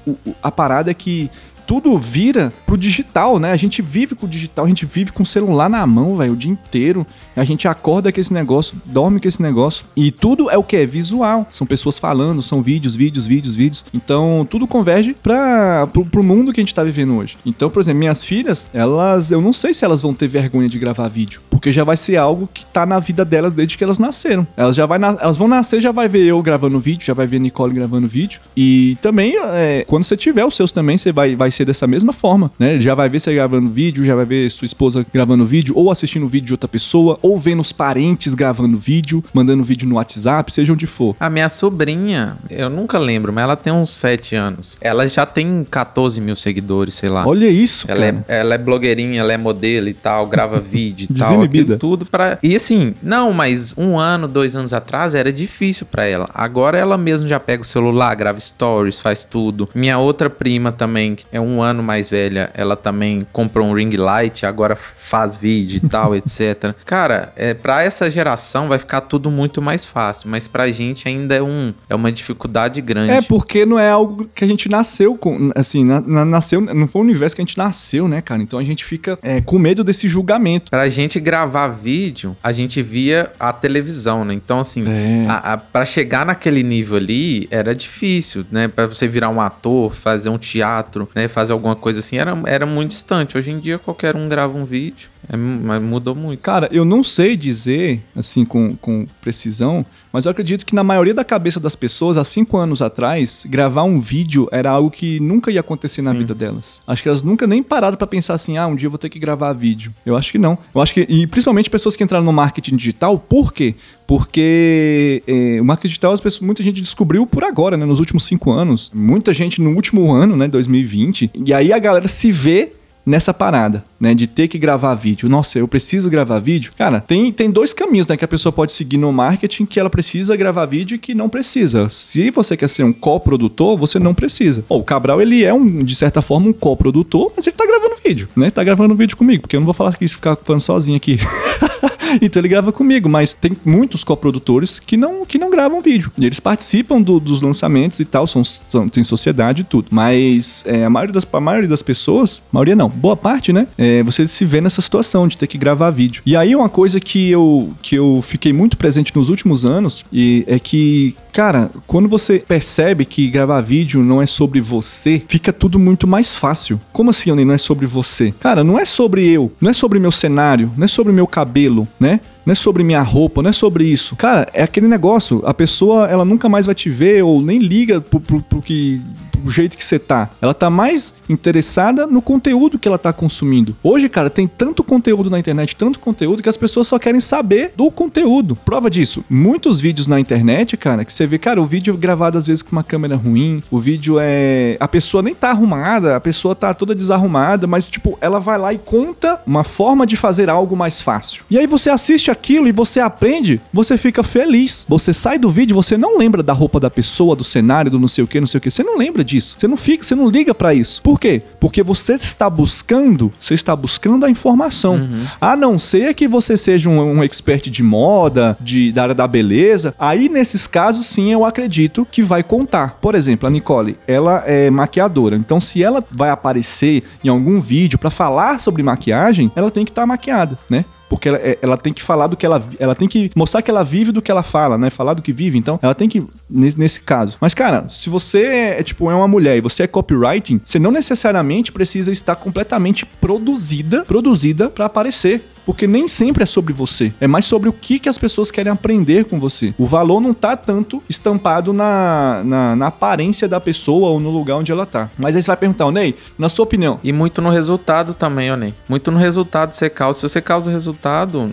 [0.43, 1.31] a parada é que
[1.69, 3.51] tudo vira pro digital, né?
[3.51, 6.33] A gente vive com o digital, a gente vive com o celular na mão, velho,
[6.33, 7.05] o dia inteiro.
[7.35, 9.85] A gente acorda com esse negócio, dorme com esse negócio.
[9.95, 10.77] E tudo é o que?
[10.77, 11.47] É visual.
[11.51, 13.85] São pessoas falando, são vídeos, vídeos, vídeos, vídeos.
[13.93, 17.37] Então, tudo converge para pro, pro mundo que a gente tá vivendo hoje.
[17.45, 20.79] Então, por exemplo, minhas filhas, elas, eu não sei se elas vão ter vergonha de
[20.79, 23.99] gravar vídeo, porque já vai ser algo que tá na vida delas desde que elas
[23.99, 24.47] nasceram.
[24.57, 27.37] Elas já vai elas vão nascer, já vai ver eu gravando vídeo, já vai ver
[27.37, 28.41] Nicole gravando vídeo.
[28.57, 32.13] E também, é, quando você tiver os seus também, você vai, vai ser dessa mesma
[32.13, 32.79] forma, né?
[32.79, 36.27] Já vai ver você gravando vídeo, já vai ver sua esposa gravando vídeo, ou assistindo
[36.27, 40.71] vídeo de outra pessoa, ou vendo os parentes gravando vídeo, mandando vídeo no WhatsApp, seja
[40.73, 41.15] onde for.
[41.19, 44.77] A minha sobrinha, eu nunca lembro, mas ela tem uns 7 anos.
[44.81, 47.25] Ela já tem 14 mil seguidores, sei lá.
[47.27, 48.25] Olha isso, Ela cara.
[48.27, 51.29] é, ela é blogueirinha, ela é modelo e tal, grava vídeo e tal.
[51.29, 51.77] Desinibida.
[51.77, 52.37] Tudo pra.
[52.41, 56.29] E assim, não, mas um ano, dois anos atrás era difícil pra ela.
[56.33, 59.67] Agora ela mesma já pega o celular, grava stories, faz tudo.
[59.75, 63.95] Minha outra prima também, que é um ano mais velha, ela também comprou um ring
[63.97, 66.73] light, agora faz vídeo e tal, etc.
[66.85, 71.35] Cara, é, pra essa geração vai ficar tudo muito mais fácil, mas pra gente ainda
[71.35, 73.11] é, um, é uma dificuldade grande.
[73.11, 75.49] É, porque não é algo que a gente nasceu com.
[75.55, 78.41] Assim, na- na- nasceu, não foi um universo que a gente nasceu, né, cara?
[78.41, 80.69] Então a gente fica é, com medo desse julgamento.
[80.69, 84.33] Pra gente gravar vídeo, a gente via a televisão, né?
[84.33, 85.25] Então, assim, É.
[85.29, 88.67] a, a, pra chegar naquele nível ali, era difícil, né?
[88.67, 91.27] Pra você virar um ator, fazer um teatro, né?
[91.29, 93.37] Fazer alguma coisa assim, era, era muito distante.
[93.37, 95.09] Hoje em dia, qualquer um grava um vídeo.
[95.29, 96.39] É, mas mudou muito.
[96.39, 101.13] Cara, eu não sei dizer, assim, com, com precisão, mas eu acredito que na maioria
[101.13, 105.51] da cabeça das pessoas, há cinco anos atrás, gravar um vídeo era algo que nunca
[105.51, 106.81] ia acontecer na vida delas.
[106.87, 109.09] Acho que elas nunca nem pararam pra pensar assim, ah, um dia eu vou ter
[109.09, 109.93] que gravar vídeo.
[110.03, 110.57] Eu acho que não.
[110.73, 113.75] Eu acho que, e principalmente pessoas que entraram no marketing digital, por quê?
[114.07, 118.23] Porque é, o marketing digital, as pessoas, muita gente descobriu por agora, né, nos últimos
[118.23, 118.89] cinco anos.
[118.91, 121.31] Muita gente no último ano, né, 2020.
[121.45, 122.73] E aí a galera se vê
[123.05, 124.13] nessa parada, né?
[124.13, 125.27] De ter que gravar vídeo.
[125.27, 126.71] Nossa, eu preciso gravar vídeo.
[126.77, 128.15] Cara, tem, tem dois caminhos, né?
[128.15, 131.29] Que a pessoa pode seguir no marketing que ela precisa gravar vídeo e que não
[131.29, 131.89] precisa.
[131.89, 134.63] Se você quer ser um coprodutor, você não precisa.
[134.69, 138.29] o Cabral, ele é, um, de certa forma, um coprodutor, mas ele tá gravando vídeo,
[138.35, 138.49] né?
[138.51, 141.19] Tá gravando vídeo comigo, porque eu não vou falar que isso ficar falando sozinho aqui.
[142.21, 146.11] então ele grava comigo, mas tem muitos coprodutores que não, que não gravam vídeo.
[146.19, 149.87] E eles participam do, dos lançamentos e tal, são, são, tem sociedade e tudo.
[149.91, 153.67] Mas é, a, maioria das, a maioria das pessoas, maioria não, boa parte, né?
[153.77, 156.21] É, você se vê nessa situação de ter que gravar vídeo.
[156.25, 160.43] E aí uma coisa que eu, que eu fiquei muito presente nos últimos anos e
[160.47, 165.79] é que, cara, quando você percebe que gravar vídeo não é sobre você, fica tudo
[165.79, 166.79] muito mais fácil.
[166.91, 168.33] Como assim, não é sobre você?
[168.39, 171.87] Cara, não é sobre eu, não é sobre meu cenário, não é sobre meu cabelo,
[171.99, 172.19] né?
[172.49, 174.15] Não é sobre minha roupa, não é sobre isso.
[174.15, 175.39] Cara, é aquele negócio.
[175.45, 178.99] A pessoa, ela nunca mais vai te ver ou nem liga pro, pro, pro que
[179.39, 180.29] do jeito que você tá.
[180.41, 183.75] Ela tá mais interessada no conteúdo que ela tá consumindo.
[183.83, 187.71] Hoje, cara, tem tanto conteúdo na internet, tanto conteúdo que as pessoas só querem saber
[187.75, 188.55] do conteúdo.
[188.55, 192.37] Prova disso, muitos vídeos na internet, cara, que você vê, cara, o vídeo é gravado
[192.37, 196.19] às vezes com uma câmera ruim, o vídeo é a pessoa nem tá arrumada, a
[196.19, 200.49] pessoa tá toda desarrumada, mas tipo, ela vai lá e conta uma forma de fazer
[200.49, 201.43] algo mais fácil.
[201.49, 204.85] E aí você assiste aquilo e você aprende, você fica feliz.
[204.87, 208.07] Você sai do vídeo, você não lembra da roupa da pessoa, do cenário, do não
[208.07, 209.55] sei o que, não sei o que, você não lembra disso.
[209.57, 211.01] Você não fica, você não liga para isso.
[211.01, 211.43] Por quê?
[211.59, 214.95] Porque você está buscando, você está buscando a informação.
[214.95, 215.25] Uhum.
[215.39, 219.27] A não ser que você seja um, um expert de moda, de, da área da
[219.27, 222.97] beleza, aí nesses casos sim eu acredito que vai contar.
[223.01, 225.35] Por exemplo, a Nicole, ela é maquiadora.
[225.35, 229.91] Então se ela vai aparecer em algum vídeo para falar sobre maquiagem, ela tem que
[229.91, 230.85] estar tá maquiada, né?
[231.09, 233.71] Porque ela, é, ela tem que falar do que ela ela tem que mostrar que
[233.71, 234.89] ela vive do que ela fala, né?
[234.89, 235.57] Falar do que vive.
[235.57, 237.37] Então, ela tem que nesse, nesse caso.
[237.41, 240.91] Mas cara, se você é tipo é uma mulher e você é copywriting, você não
[240.91, 245.41] necessariamente precisa estar completamente produzida, produzida para aparecer.
[245.69, 247.13] Porque nem sempre é sobre você.
[247.21, 249.71] É mais sobre o que, que as pessoas querem aprender com você.
[249.77, 254.55] O valor não tá tanto estampado na, na, na aparência da pessoa ou no lugar
[254.55, 255.11] onde ela tá.
[255.15, 256.99] Mas aí você vai perguntar, o Ney, na sua opinião.
[257.03, 258.73] E muito no resultado também, ô Ney.
[258.87, 260.19] Muito no resultado você causa.
[260.19, 261.51] Se você causa resultado,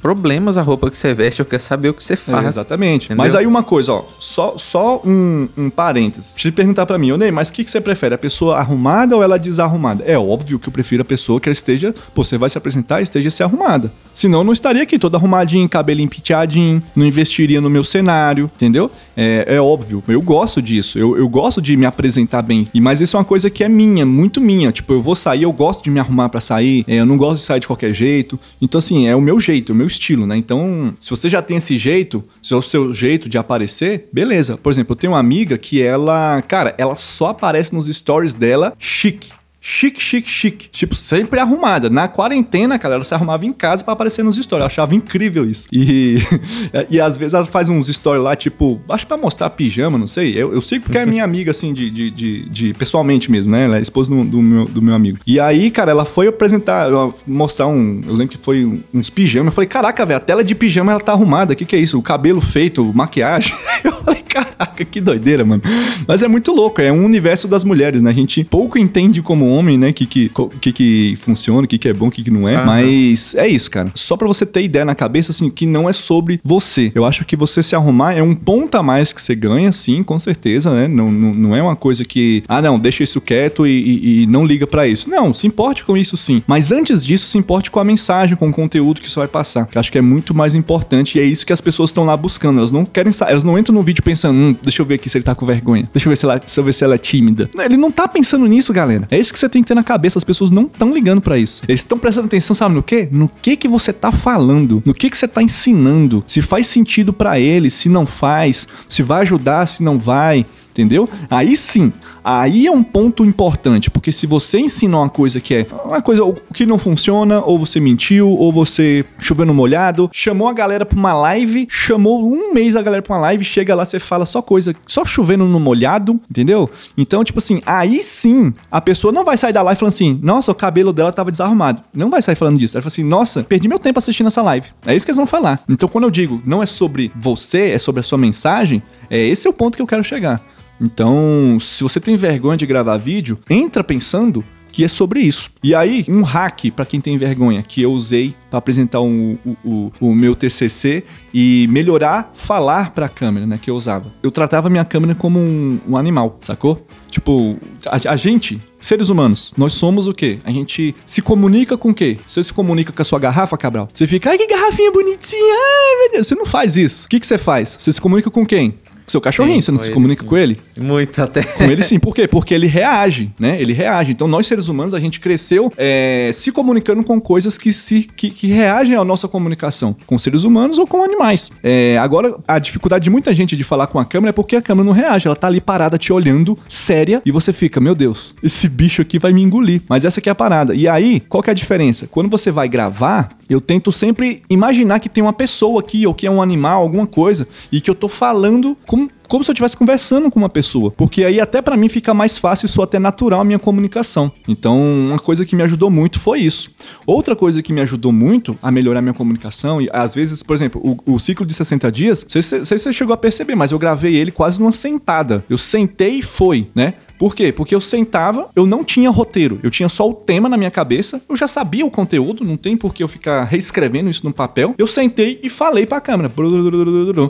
[0.00, 2.44] problemas a roupa que você veste, eu quero saber o que você faz.
[2.44, 3.06] É, exatamente.
[3.06, 3.22] Entendeu?
[3.22, 6.34] Mas aí uma coisa, ó, só, só um, um parênteses.
[6.42, 8.14] Eu perguntar para mim, ô Ney, mas o que, que você prefere?
[8.14, 10.02] A pessoa arrumada ou ela desarrumada?
[10.04, 13.00] É óbvio que eu prefiro a pessoa que ela esteja, pô, você vai se apresentar
[13.00, 13.92] e esteja ser arrumada.
[14.14, 18.90] Senão eu não estaria aqui todo arrumadinho, cabelinho penteadinho, não investiria no meu cenário, entendeu?
[19.16, 22.66] É, é óbvio, eu gosto disso, eu, eu gosto de me apresentar bem.
[22.72, 24.72] E Mas isso é uma coisa que é minha, muito minha.
[24.72, 27.40] Tipo, eu vou sair, eu gosto de me arrumar para sair, é, eu não gosto
[27.40, 28.38] de sair de qualquer jeito.
[28.62, 30.36] Então, assim, é o meu jeito, o meu estilo, né?
[30.36, 34.56] Então, se você já tem esse jeito, se é o seu jeito de aparecer, beleza.
[34.56, 38.72] Por exemplo, eu tenho uma amiga que ela, cara, ela só aparece nos stories dela
[38.78, 39.32] chique
[39.64, 40.68] chique, chique, chique.
[40.68, 41.88] Tipo, sempre arrumada.
[41.88, 44.62] Na quarentena, cara, ela se arrumava em casa para aparecer nos stories.
[44.62, 45.68] Eu achava incrível isso.
[45.72, 46.16] E,
[46.90, 50.32] e às vezes ela faz uns stories lá, tipo, acho pra mostrar pijama, não sei.
[50.36, 53.64] Eu, eu sei porque é minha amiga, assim, de, de, de, de, pessoalmente mesmo, né?
[53.66, 55.18] Ela é esposa do, do, meu, do meu amigo.
[55.24, 56.88] E aí, cara, ela foi apresentar,
[57.26, 58.02] mostrar um.
[58.04, 59.46] Eu lembro que foi uns pijamas.
[59.46, 61.52] Eu falei, caraca, velho, a tela de pijama ela tá arrumada.
[61.52, 61.96] O que, que é isso?
[61.98, 63.54] O cabelo feito, maquiagem.
[63.84, 65.62] Eu falei, caraca, que doideira, mano.
[66.06, 68.10] Mas é muito louco, é um universo das mulheres, né?
[68.10, 69.92] A gente pouco entende como homem, né?
[69.92, 72.64] Que que, que, que funciona, o que, que é bom, o que, que não é.
[72.64, 73.90] Mas é isso, cara.
[73.94, 76.92] Só para você ter ideia na cabeça, assim, que não é sobre você.
[76.94, 80.02] Eu acho que você se arrumar é um ponto a mais que você ganha, sim,
[80.02, 80.88] com certeza, né?
[80.88, 84.26] Não, não, não é uma coisa que, ah, não, deixa isso quieto e, e, e
[84.26, 85.08] não liga para isso.
[85.08, 86.42] Não, se importe com isso sim.
[86.46, 89.66] Mas antes disso, se importe com a mensagem, com o conteúdo que você vai passar.
[89.66, 92.04] Que eu acho que é muito mais importante e é isso que as pessoas estão
[92.04, 92.58] lá buscando.
[92.58, 95.16] Elas não querem, elas não entram no vídeo pensando, hum, deixa eu ver aqui se
[95.18, 95.88] ele tá com vergonha.
[95.92, 97.50] Deixa eu ver se ela, deixa eu ver se ela é tímida.
[97.58, 99.06] Ele não tá pensando nisso, galera.
[99.10, 100.18] É isso que você tem que ter na cabeça.
[100.18, 101.62] As pessoas não estão ligando para isso.
[101.66, 103.08] Eles estão prestando atenção, sabe no quê?
[103.10, 107.12] No que que você tá falando, no que que você tá ensinando, se faz sentido
[107.12, 111.08] para eles, se não faz, se vai ajudar, se não vai entendeu?
[111.30, 111.92] Aí sim,
[112.24, 116.22] aí é um ponto importante, porque se você ensina uma coisa que é uma coisa
[116.52, 120.98] que não funciona, ou você mentiu, ou você choveu no molhado, chamou a galera pra
[120.98, 124.42] uma live, chamou um mês a galera pra uma live, chega lá, você fala só
[124.42, 126.70] coisa, só chovendo no molhado, entendeu?
[126.96, 130.52] Então, tipo assim, aí sim, a pessoa não vai sair da live falando assim, nossa,
[130.52, 131.82] o cabelo dela tava desarrumado.
[131.94, 132.76] Não vai sair falando disso.
[132.76, 134.68] Ela fala assim, nossa, perdi meu tempo assistindo essa live.
[134.86, 135.60] É isso que eles vão falar.
[135.68, 139.46] Então, quando eu digo, não é sobre você, é sobre a sua mensagem, é esse
[139.46, 140.40] é o ponto que eu quero chegar.
[140.80, 145.50] Então, se você tem vergonha de gravar vídeo, entra pensando que é sobre isso.
[145.62, 149.56] E aí, um hack, para quem tem vergonha, que eu usei para apresentar um, o,
[149.62, 154.10] o, o, meu TCC e melhorar falar para a câmera, né, que eu usava.
[154.22, 156.86] Eu tratava minha câmera como um, um animal, sacou?
[157.10, 160.40] Tipo, a, a, gente, seres humanos, nós somos o quê?
[160.42, 162.16] A gente se comunica com o quê?
[162.26, 163.88] Você se comunica com a sua garrafa, Cabral?
[163.92, 167.04] Você fica, ai que garrafinha bonitinha, ai meu Deus, você não faz isso.
[167.04, 167.76] O que, que você faz?
[167.78, 168.74] Você se comunica com quem?
[169.06, 170.28] Seu cachorrinho, sim, você não se comunica sim.
[170.28, 170.58] com ele?
[170.78, 171.42] Muito até.
[171.42, 171.98] Com ele sim.
[171.98, 172.26] Por quê?
[172.26, 173.60] Porque ele reage, né?
[173.60, 174.12] Ele reage.
[174.12, 178.30] Então, nós seres humanos, a gente cresceu é, se comunicando com coisas que, se, que,
[178.30, 181.50] que, reagem à nossa comunicação, com seres humanos ou com animais.
[181.62, 184.62] É, agora, a dificuldade de muita gente de falar com a câmera é porque a
[184.62, 185.26] câmera não reage.
[185.26, 189.18] Ela tá ali parada te olhando, séria, e você fica, meu Deus, esse bicho aqui
[189.18, 189.82] vai me engolir.
[189.88, 190.74] Mas essa aqui é a parada.
[190.74, 192.06] E aí, qual que é a diferença?
[192.10, 196.26] Quando você vai gravar, eu tento sempre imaginar que tem uma pessoa aqui, ou que
[196.26, 199.74] é um animal, alguma coisa, e que eu tô falando como como se eu estivesse
[199.78, 200.90] conversando com uma pessoa.
[200.90, 204.30] Porque aí até para mim fica mais fácil, isso até natural a minha comunicação.
[204.46, 206.70] Então, uma coisa que me ajudou muito foi isso.
[207.06, 210.82] Outra coisa que me ajudou muito a melhorar minha comunicação, e às vezes, por exemplo,
[210.84, 213.78] o, o ciclo de 60 dias, não sei se você chegou a perceber, mas eu
[213.78, 215.42] gravei ele quase numa sentada.
[215.48, 216.92] Eu sentei e foi, né?
[217.22, 217.52] Por quê?
[217.52, 221.22] Porque eu sentava, eu não tinha roteiro, eu tinha só o tema na minha cabeça,
[221.28, 224.74] eu já sabia o conteúdo, não tem por que eu ficar reescrevendo isso no papel.
[224.76, 226.28] Eu sentei e falei pra câmera.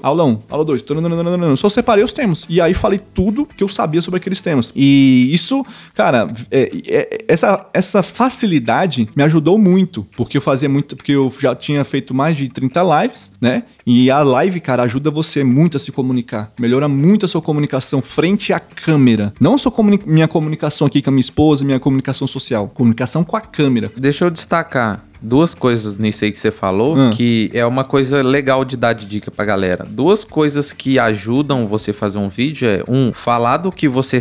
[0.02, 0.84] Aula 1, aula 2,
[1.56, 2.46] só separei os temas.
[2.48, 4.72] E aí falei tudo que eu sabia sobre aqueles temas.
[4.74, 5.62] E isso,
[5.94, 11.30] cara, é, é, essa, essa facilidade me ajudou muito, porque eu fazia muito, porque eu
[11.38, 13.64] já tinha feito mais de 30 lives, né?
[13.84, 18.00] E a live, cara, ajuda você muito a se comunicar, melhora muito a sua comunicação
[18.00, 19.34] frente à câmera.
[19.38, 22.68] Não só comuni minha comunicação aqui com a minha esposa, minha comunicação social.
[22.68, 23.90] Comunicação com a câmera.
[23.96, 27.10] Deixa eu destacar duas coisas nisso aí que você falou, hum.
[27.10, 29.84] que é uma coisa legal de dar de dica pra galera.
[29.88, 34.18] Duas coisas que ajudam você fazer um vídeo é, um, falar do que você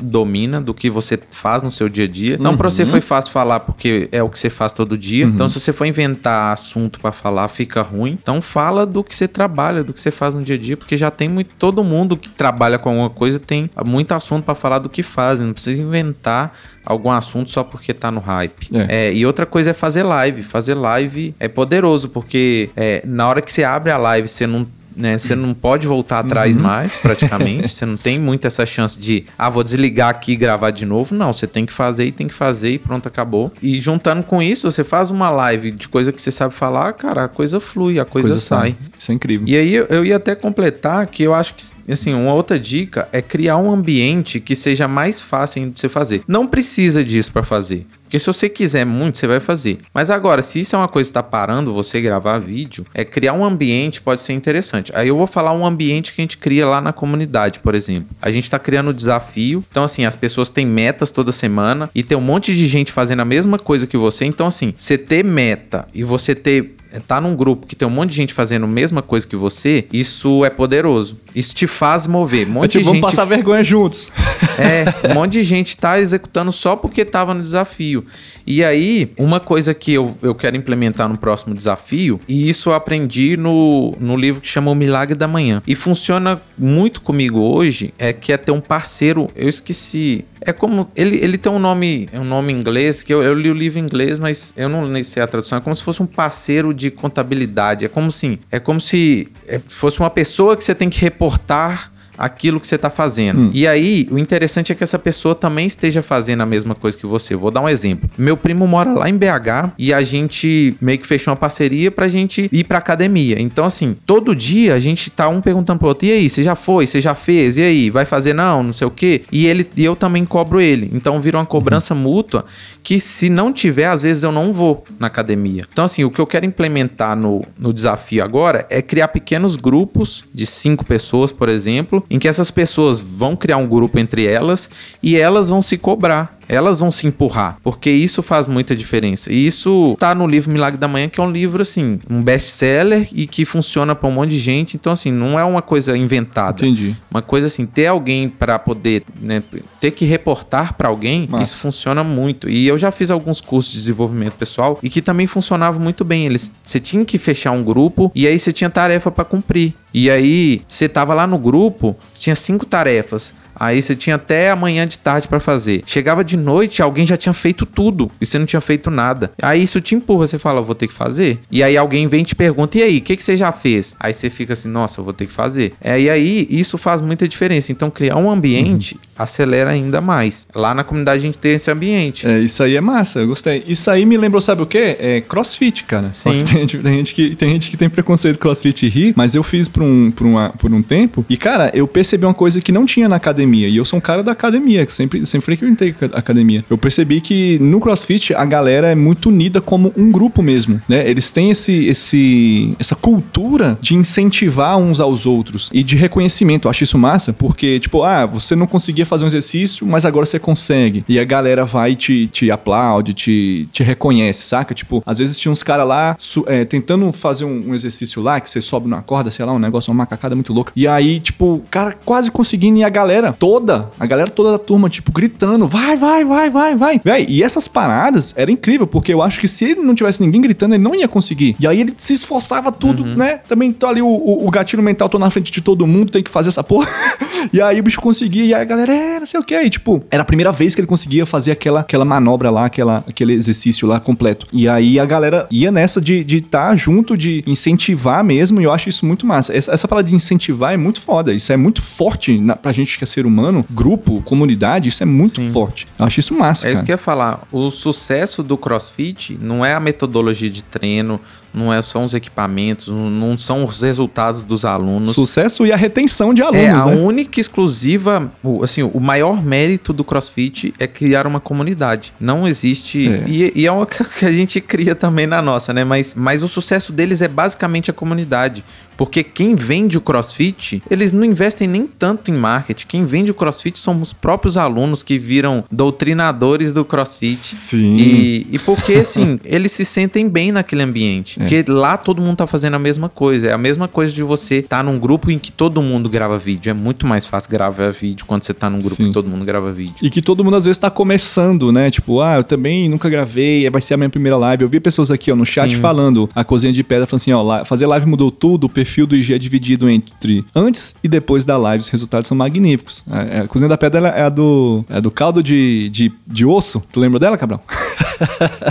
[0.00, 2.34] domina, do que você faz no seu dia a dia.
[2.34, 2.56] Então, uhum.
[2.56, 5.24] para você foi fácil falar porque é o que você faz todo dia.
[5.26, 5.32] Uhum.
[5.32, 8.18] Então, se você for inventar assunto para falar, fica ruim.
[8.20, 10.96] Então, fala do que você trabalha, do que você faz no dia a dia, porque
[10.96, 11.50] já tem muito.
[11.58, 15.40] Todo mundo que trabalha com alguma coisa tem muito assunto para falar do que faz.
[15.40, 16.52] Não precisa inventar
[16.84, 18.70] algum assunto só porque tá no hype.
[18.74, 19.08] É.
[19.08, 20.42] É, e outra coisa é fazer live.
[20.42, 24.66] Fazer live é poderoso, porque é, na hora que você abre a live, você não
[24.96, 25.18] né?
[25.18, 26.62] Você não pode voltar atrás uhum.
[26.62, 27.68] mais, praticamente.
[27.68, 31.14] você não tem muito essa chance de, ah, vou desligar aqui e gravar de novo.
[31.14, 33.52] Não, você tem que fazer e tem que fazer e pronto, acabou.
[33.62, 37.24] E juntando com isso, você faz uma live de coisa que você sabe falar, cara,
[37.24, 38.70] a coisa flui, a coisa, coisa sai.
[38.70, 38.76] sai.
[38.98, 39.46] Isso é incrível.
[39.46, 43.20] E aí eu ia até completar que eu acho que, assim, uma outra dica é
[43.20, 46.22] criar um ambiente que seja mais fácil de você fazer.
[46.26, 47.86] Não precisa disso para fazer.
[48.16, 49.76] Porque se você quiser muito, você vai fazer.
[49.92, 53.34] Mas agora, se isso é uma coisa que está parando você gravar vídeo, é criar
[53.34, 54.90] um ambiente pode ser interessante.
[54.94, 58.08] Aí eu vou falar um ambiente que a gente cria lá na comunidade, por exemplo.
[58.22, 59.62] A gente está criando um desafio.
[59.70, 63.20] Então, assim, as pessoas têm metas toda semana e tem um monte de gente fazendo
[63.20, 64.24] a mesma coisa que você.
[64.24, 68.10] Então, assim, você ter meta e você ter tá num grupo que tem um monte
[68.10, 71.18] de gente fazendo a mesma coisa que você, isso é poderoso.
[71.34, 72.46] Isso te faz mover.
[72.46, 73.04] Um monte é tipo, de vamos gente...
[73.04, 74.08] passar vergonha juntos.
[74.58, 78.06] É, um monte de gente tá executando só porque tava no desafio.
[78.46, 82.74] E aí, uma coisa que eu, eu quero implementar no próximo desafio, e isso eu
[82.74, 85.62] aprendi no, no livro que chama O Milagre da Manhã.
[85.66, 90.24] E funciona muito comigo hoje, é que é ter um parceiro, eu esqueci.
[90.46, 90.88] É como.
[90.94, 93.82] Ele, ele tem um nome, um nome inglês, que eu, eu li o livro em
[93.82, 95.58] inglês, mas eu não sei a tradução.
[95.58, 97.84] É como se fosse um parceiro de contabilidade.
[97.84, 98.38] É como assim.
[98.50, 102.76] É como se é, fosse uma pessoa que você tem que reportar aquilo que você
[102.76, 103.40] está fazendo.
[103.40, 103.50] Hum.
[103.52, 107.06] E aí, o interessante é que essa pessoa também esteja fazendo a mesma coisa que
[107.06, 107.34] você.
[107.34, 108.08] Vou dar um exemplo.
[108.16, 112.08] Meu primo mora lá em BH e a gente meio que fechou uma parceria pra
[112.08, 113.40] gente ir pra academia.
[113.40, 116.54] Então, assim, todo dia a gente tá um perguntando pro outro: e aí, você já
[116.54, 116.86] foi?
[116.86, 117.56] Você já fez?
[117.56, 118.62] E aí, vai fazer não?
[118.62, 119.22] Não sei o quê.
[119.30, 120.90] E ele e eu também cobro ele.
[120.92, 122.00] Então, vira uma cobrança uhum.
[122.00, 122.44] mútua
[122.82, 125.62] que se não tiver, às vezes eu não vou na academia.
[125.72, 130.24] Então, assim, o que eu quero implementar no, no desafio agora é criar pequenos grupos
[130.32, 134.68] de cinco pessoas, por exemplo, em que essas pessoas vão criar um grupo entre elas
[135.02, 139.32] e elas vão se cobrar elas vão se empurrar, porque isso faz muita diferença.
[139.32, 143.08] E isso tá no livro Milagre da Manhã, que é um livro assim, um best-seller
[143.12, 144.76] e que funciona para um monte de gente.
[144.76, 146.64] Então assim, não é uma coisa inventada.
[146.64, 146.96] Entendi.
[147.10, 149.42] Uma coisa assim, ter alguém para poder, né,
[149.80, 152.48] ter que reportar para alguém, isso funciona muito.
[152.48, 156.26] E eu já fiz alguns cursos de desenvolvimento pessoal e que também funcionava muito bem.
[156.26, 159.74] Eles, você tinha que fechar um grupo e aí você tinha tarefa para cumprir.
[159.92, 163.34] E aí você tava lá no grupo, tinha cinco tarefas.
[163.58, 165.82] Aí você tinha até amanhã de tarde para fazer.
[165.86, 169.32] Chegava de noite, alguém já tinha feito tudo e você não tinha feito nada.
[169.42, 171.38] Aí isso te empurra, você fala, vou ter que fazer.
[171.50, 173.94] E aí alguém vem e te pergunta, e aí, o que, que você já fez?
[173.98, 175.72] Aí você fica assim, nossa, eu vou ter que fazer.
[175.82, 177.72] É, e aí isso faz muita diferença.
[177.72, 179.00] Então criar um ambiente uhum.
[179.18, 180.46] acelera ainda mais.
[180.54, 182.26] Lá na comunidade a gente tem esse ambiente.
[182.26, 183.64] É, isso aí é massa, eu gostei.
[183.66, 184.96] Isso aí me lembrou, sabe o quê?
[184.98, 186.12] É crossfit, cara.
[186.12, 186.44] Sim.
[186.44, 189.68] Tem, tem, gente que, tem gente que tem preconceito crossfit e ri, mas eu fiz
[189.68, 192.84] por um, por, uma, por um tempo e, cara, eu percebi uma coisa que não
[192.84, 193.45] tinha na academia.
[193.54, 196.64] E eu sou um cara da academia, que sempre, sempre frequentei academia.
[196.68, 201.08] Eu percebi que no crossfit a galera é muito unida como um grupo mesmo, né?
[201.08, 206.66] Eles têm esse, esse, essa cultura de incentivar uns aos outros e de reconhecimento.
[206.66, 210.26] Eu acho isso massa, porque, tipo, ah, você não conseguia fazer um exercício, mas agora
[210.26, 211.04] você consegue.
[211.08, 214.74] E a galera vai e te, te aplaude, te, te reconhece, saca?
[214.74, 216.16] Tipo, às vezes tinha uns caras lá
[216.46, 219.58] é, tentando fazer um, um, exercício lá, que você sobe numa corda, sei lá, um
[219.58, 220.72] negócio, uma macacada muito louca.
[220.74, 224.58] E aí, tipo, o cara quase conseguindo e a galera toda, a galera toda da
[224.58, 227.00] turma, tipo, gritando, vai, vai, vai, vai, vai.
[227.02, 230.40] Véi, e essas paradas era incrível, porque eu acho que se ele não tivesse ninguém
[230.40, 231.56] gritando, ele não ia conseguir.
[231.58, 233.16] E aí ele se esforçava tudo, uhum.
[233.16, 233.40] né?
[233.48, 236.22] Também tô ali o, o, o gatilho mental, tô na frente de todo mundo, tem
[236.22, 236.88] que fazer essa porra.
[237.52, 239.54] e aí o bicho conseguia, e aí a galera, é, não sei o que.
[239.54, 243.04] E, tipo, era a primeira vez que ele conseguia fazer aquela, aquela manobra lá, aquela,
[243.08, 244.46] aquele exercício lá completo.
[244.52, 248.64] E aí a galera ia nessa de estar de tá junto, de incentivar mesmo, e
[248.64, 249.54] eu acho isso muito massa.
[249.54, 252.96] Essa, essa palavra de incentivar é muito foda, isso é muito forte na, pra gente
[252.98, 255.50] que é ser humano, grupo, comunidade, isso é muito Sim.
[255.52, 255.86] forte.
[255.98, 256.68] Eu acho isso massa.
[256.68, 257.42] É isso que eu ia falar.
[257.52, 261.20] O sucesso do CrossFit não é a metodologia de treino,
[261.56, 265.16] não é, são os equipamentos, não são os resultados dos alunos.
[265.16, 266.96] Sucesso e a retenção de alunos, É, a né?
[266.96, 268.30] única exclusiva,
[268.62, 272.12] assim, o maior mérito do CrossFit é criar uma comunidade.
[272.20, 273.08] Não existe...
[273.08, 273.24] É.
[273.26, 275.82] E, e, é uma que a gente cria também na nossa, né?
[275.82, 278.62] Mas, mas o sucesso deles é basicamente a comunidade.
[278.96, 282.86] Porque quem vende o CrossFit, eles não investem nem tanto em marketing.
[282.86, 287.36] Quem vende o CrossFit são os próprios alunos que viram doutrinadores do CrossFit.
[287.36, 287.96] Sim.
[287.96, 291.42] E, e porque, assim, eles se sentem bem naquele ambiente.
[291.42, 291.45] É.
[291.48, 293.48] Porque lá todo mundo tá fazendo a mesma coisa.
[293.48, 296.38] É a mesma coisa de você estar tá num grupo em que todo mundo grava
[296.38, 296.70] vídeo.
[296.70, 299.06] É muito mais fácil gravar vídeo quando você tá num grupo Sim.
[299.06, 299.96] que todo mundo grava vídeo.
[300.02, 301.90] E que todo mundo às vezes tá começando, né?
[301.90, 304.64] Tipo, ah, eu também nunca gravei, vai ser a minha primeira live.
[304.64, 305.80] Eu vi pessoas aqui, ó, no chat Sim.
[305.80, 309.14] falando, a cozinha de pedra, falando assim, ó, fazer live mudou tudo, o perfil do
[309.14, 311.82] IG é dividido entre antes e depois da live.
[311.82, 313.04] Os resultados são magníficos.
[313.10, 316.12] A, é, é, a cozinha da pedra é a do, é do caldo de, de,
[316.26, 316.82] de osso.
[316.92, 317.62] Tu lembra dela, Cabral?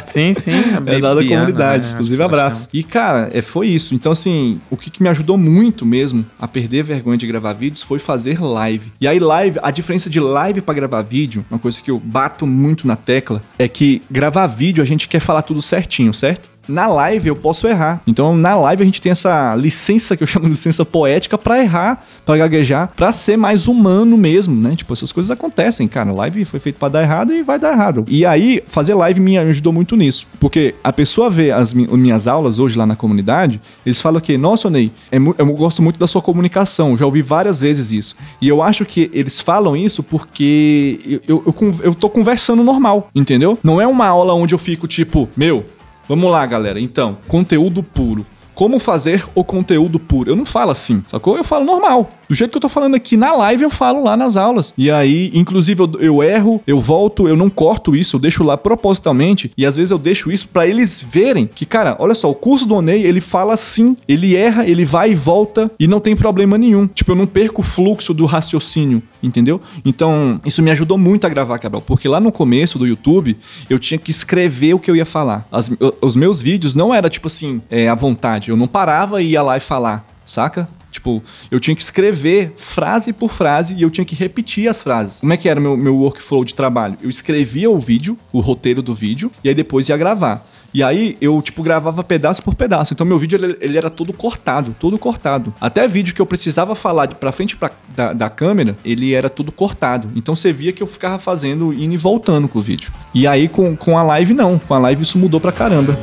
[0.06, 0.52] Sim, sim.
[0.86, 1.88] é da comunidade.
[1.88, 1.94] Né?
[1.94, 2.55] Inclusive, abraço.
[2.74, 3.94] E, cara, é, foi isso.
[3.94, 7.82] Então, assim, o que, que me ajudou muito mesmo a perder vergonha de gravar vídeos
[7.82, 8.92] foi fazer live.
[9.00, 12.46] E aí, live, a diferença de live para gravar vídeo, uma coisa que eu bato
[12.48, 16.55] muito na tecla, é que gravar vídeo a gente quer falar tudo certinho, certo?
[16.68, 18.02] Na live eu posso errar.
[18.08, 21.62] Então, na live a gente tem essa licença que eu chamo de licença poética para
[21.62, 24.76] errar, para gaguejar, para ser mais humano mesmo, né?
[24.76, 26.12] Tipo, essas coisas acontecem, cara.
[26.12, 28.06] Live foi feito para dar errado e vai dar errado.
[28.08, 32.60] E aí, fazer live me ajudou muito nisso, porque a pessoa vê as minhas aulas
[32.60, 36.22] hoje lá na comunidade, eles falam que, nossa, Ney, é eu gosto muito da sua
[36.22, 38.16] comunicação, já ouvi várias vezes isso.
[38.42, 43.10] E eu acho que eles falam isso porque eu, eu, eu, eu tô conversando normal,
[43.16, 43.58] entendeu?
[43.64, 45.66] Não é uma aula onde eu fico tipo, meu,
[46.08, 46.80] Vamos lá, galera.
[46.80, 48.26] Então, conteúdo puro.
[48.54, 50.32] Como fazer o conteúdo puro?
[50.32, 51.36] Eu não falo assim, sacou?
[51.36, 52.10] Eu falo normal.
[52.30, 54.74] Do jeito que eu tô falando aqui na live, eu falo lá nas aulas.
[54.78, 58.58] E aí, inclusive, eu, eu erro, eu volto, eu não corto isso, eu deixo lá
[58.58, 59.52] propositalmente.
[59.58, 62.66] E às vezes eu deixo isso para eles verem que, cara, olha só, o curso
[62.66, 66.58] do Onei, ele fala assim, ele erra, ele vai e volta e não tem problema
[66.58, 66.88] nenhum.
[66.88, 69.62] Tipo, eu não perco o fluxo do raciocínio, entendeu?
[69.84, 73.38] Então, isso me ajudou muito a gravar, Cabral, porque lá no começo do YouTube,
[73.70, 75.48] eu tinha que escrever o que eu ia falar.
[75.52, 75.72] As,
[76.02, 78.50] os meus vídeos não era tipo assim, é, à vontade.
[78.50, 80.68] Eu não parava e ia lá e falar, saca?
[80.96, 81.22] Tipo,
[81.52, 85.20] eu tinha que escrever frase por frase e eu tinha que repetir as frases.
[85.20, 86.98] Como é que era meu, meu workflow de trabalho?
[87.02, 90.48] Eu escrevia o vídeo, o roteiro do vídeo, e aí depois ia gravar.
[90.74, 92.94] E aí eu, tipo, gravava pedaço por pedaço.
[92.94, 95.54] Então meu vídeo, ele, ele era todo cortado, todo cortado.
[95.60, 97.58] Até vídeo que eu precisava falar de pra frente
[97.96, 100.10] da, da câmera, ele era tudo cortado.
[100.16, 102.92] Então você via que eu ficava fazendo, indo e voltando com o vídeo.
[103.14, 104.58] E aí com, com a live, não.
[104.60, 105.98] Com a live isso mudou pra caramba.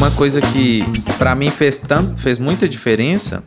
[0.00, 0.82] Uma coisa que
[1.18, 3.44] para mim fez tanto, fez muita diferença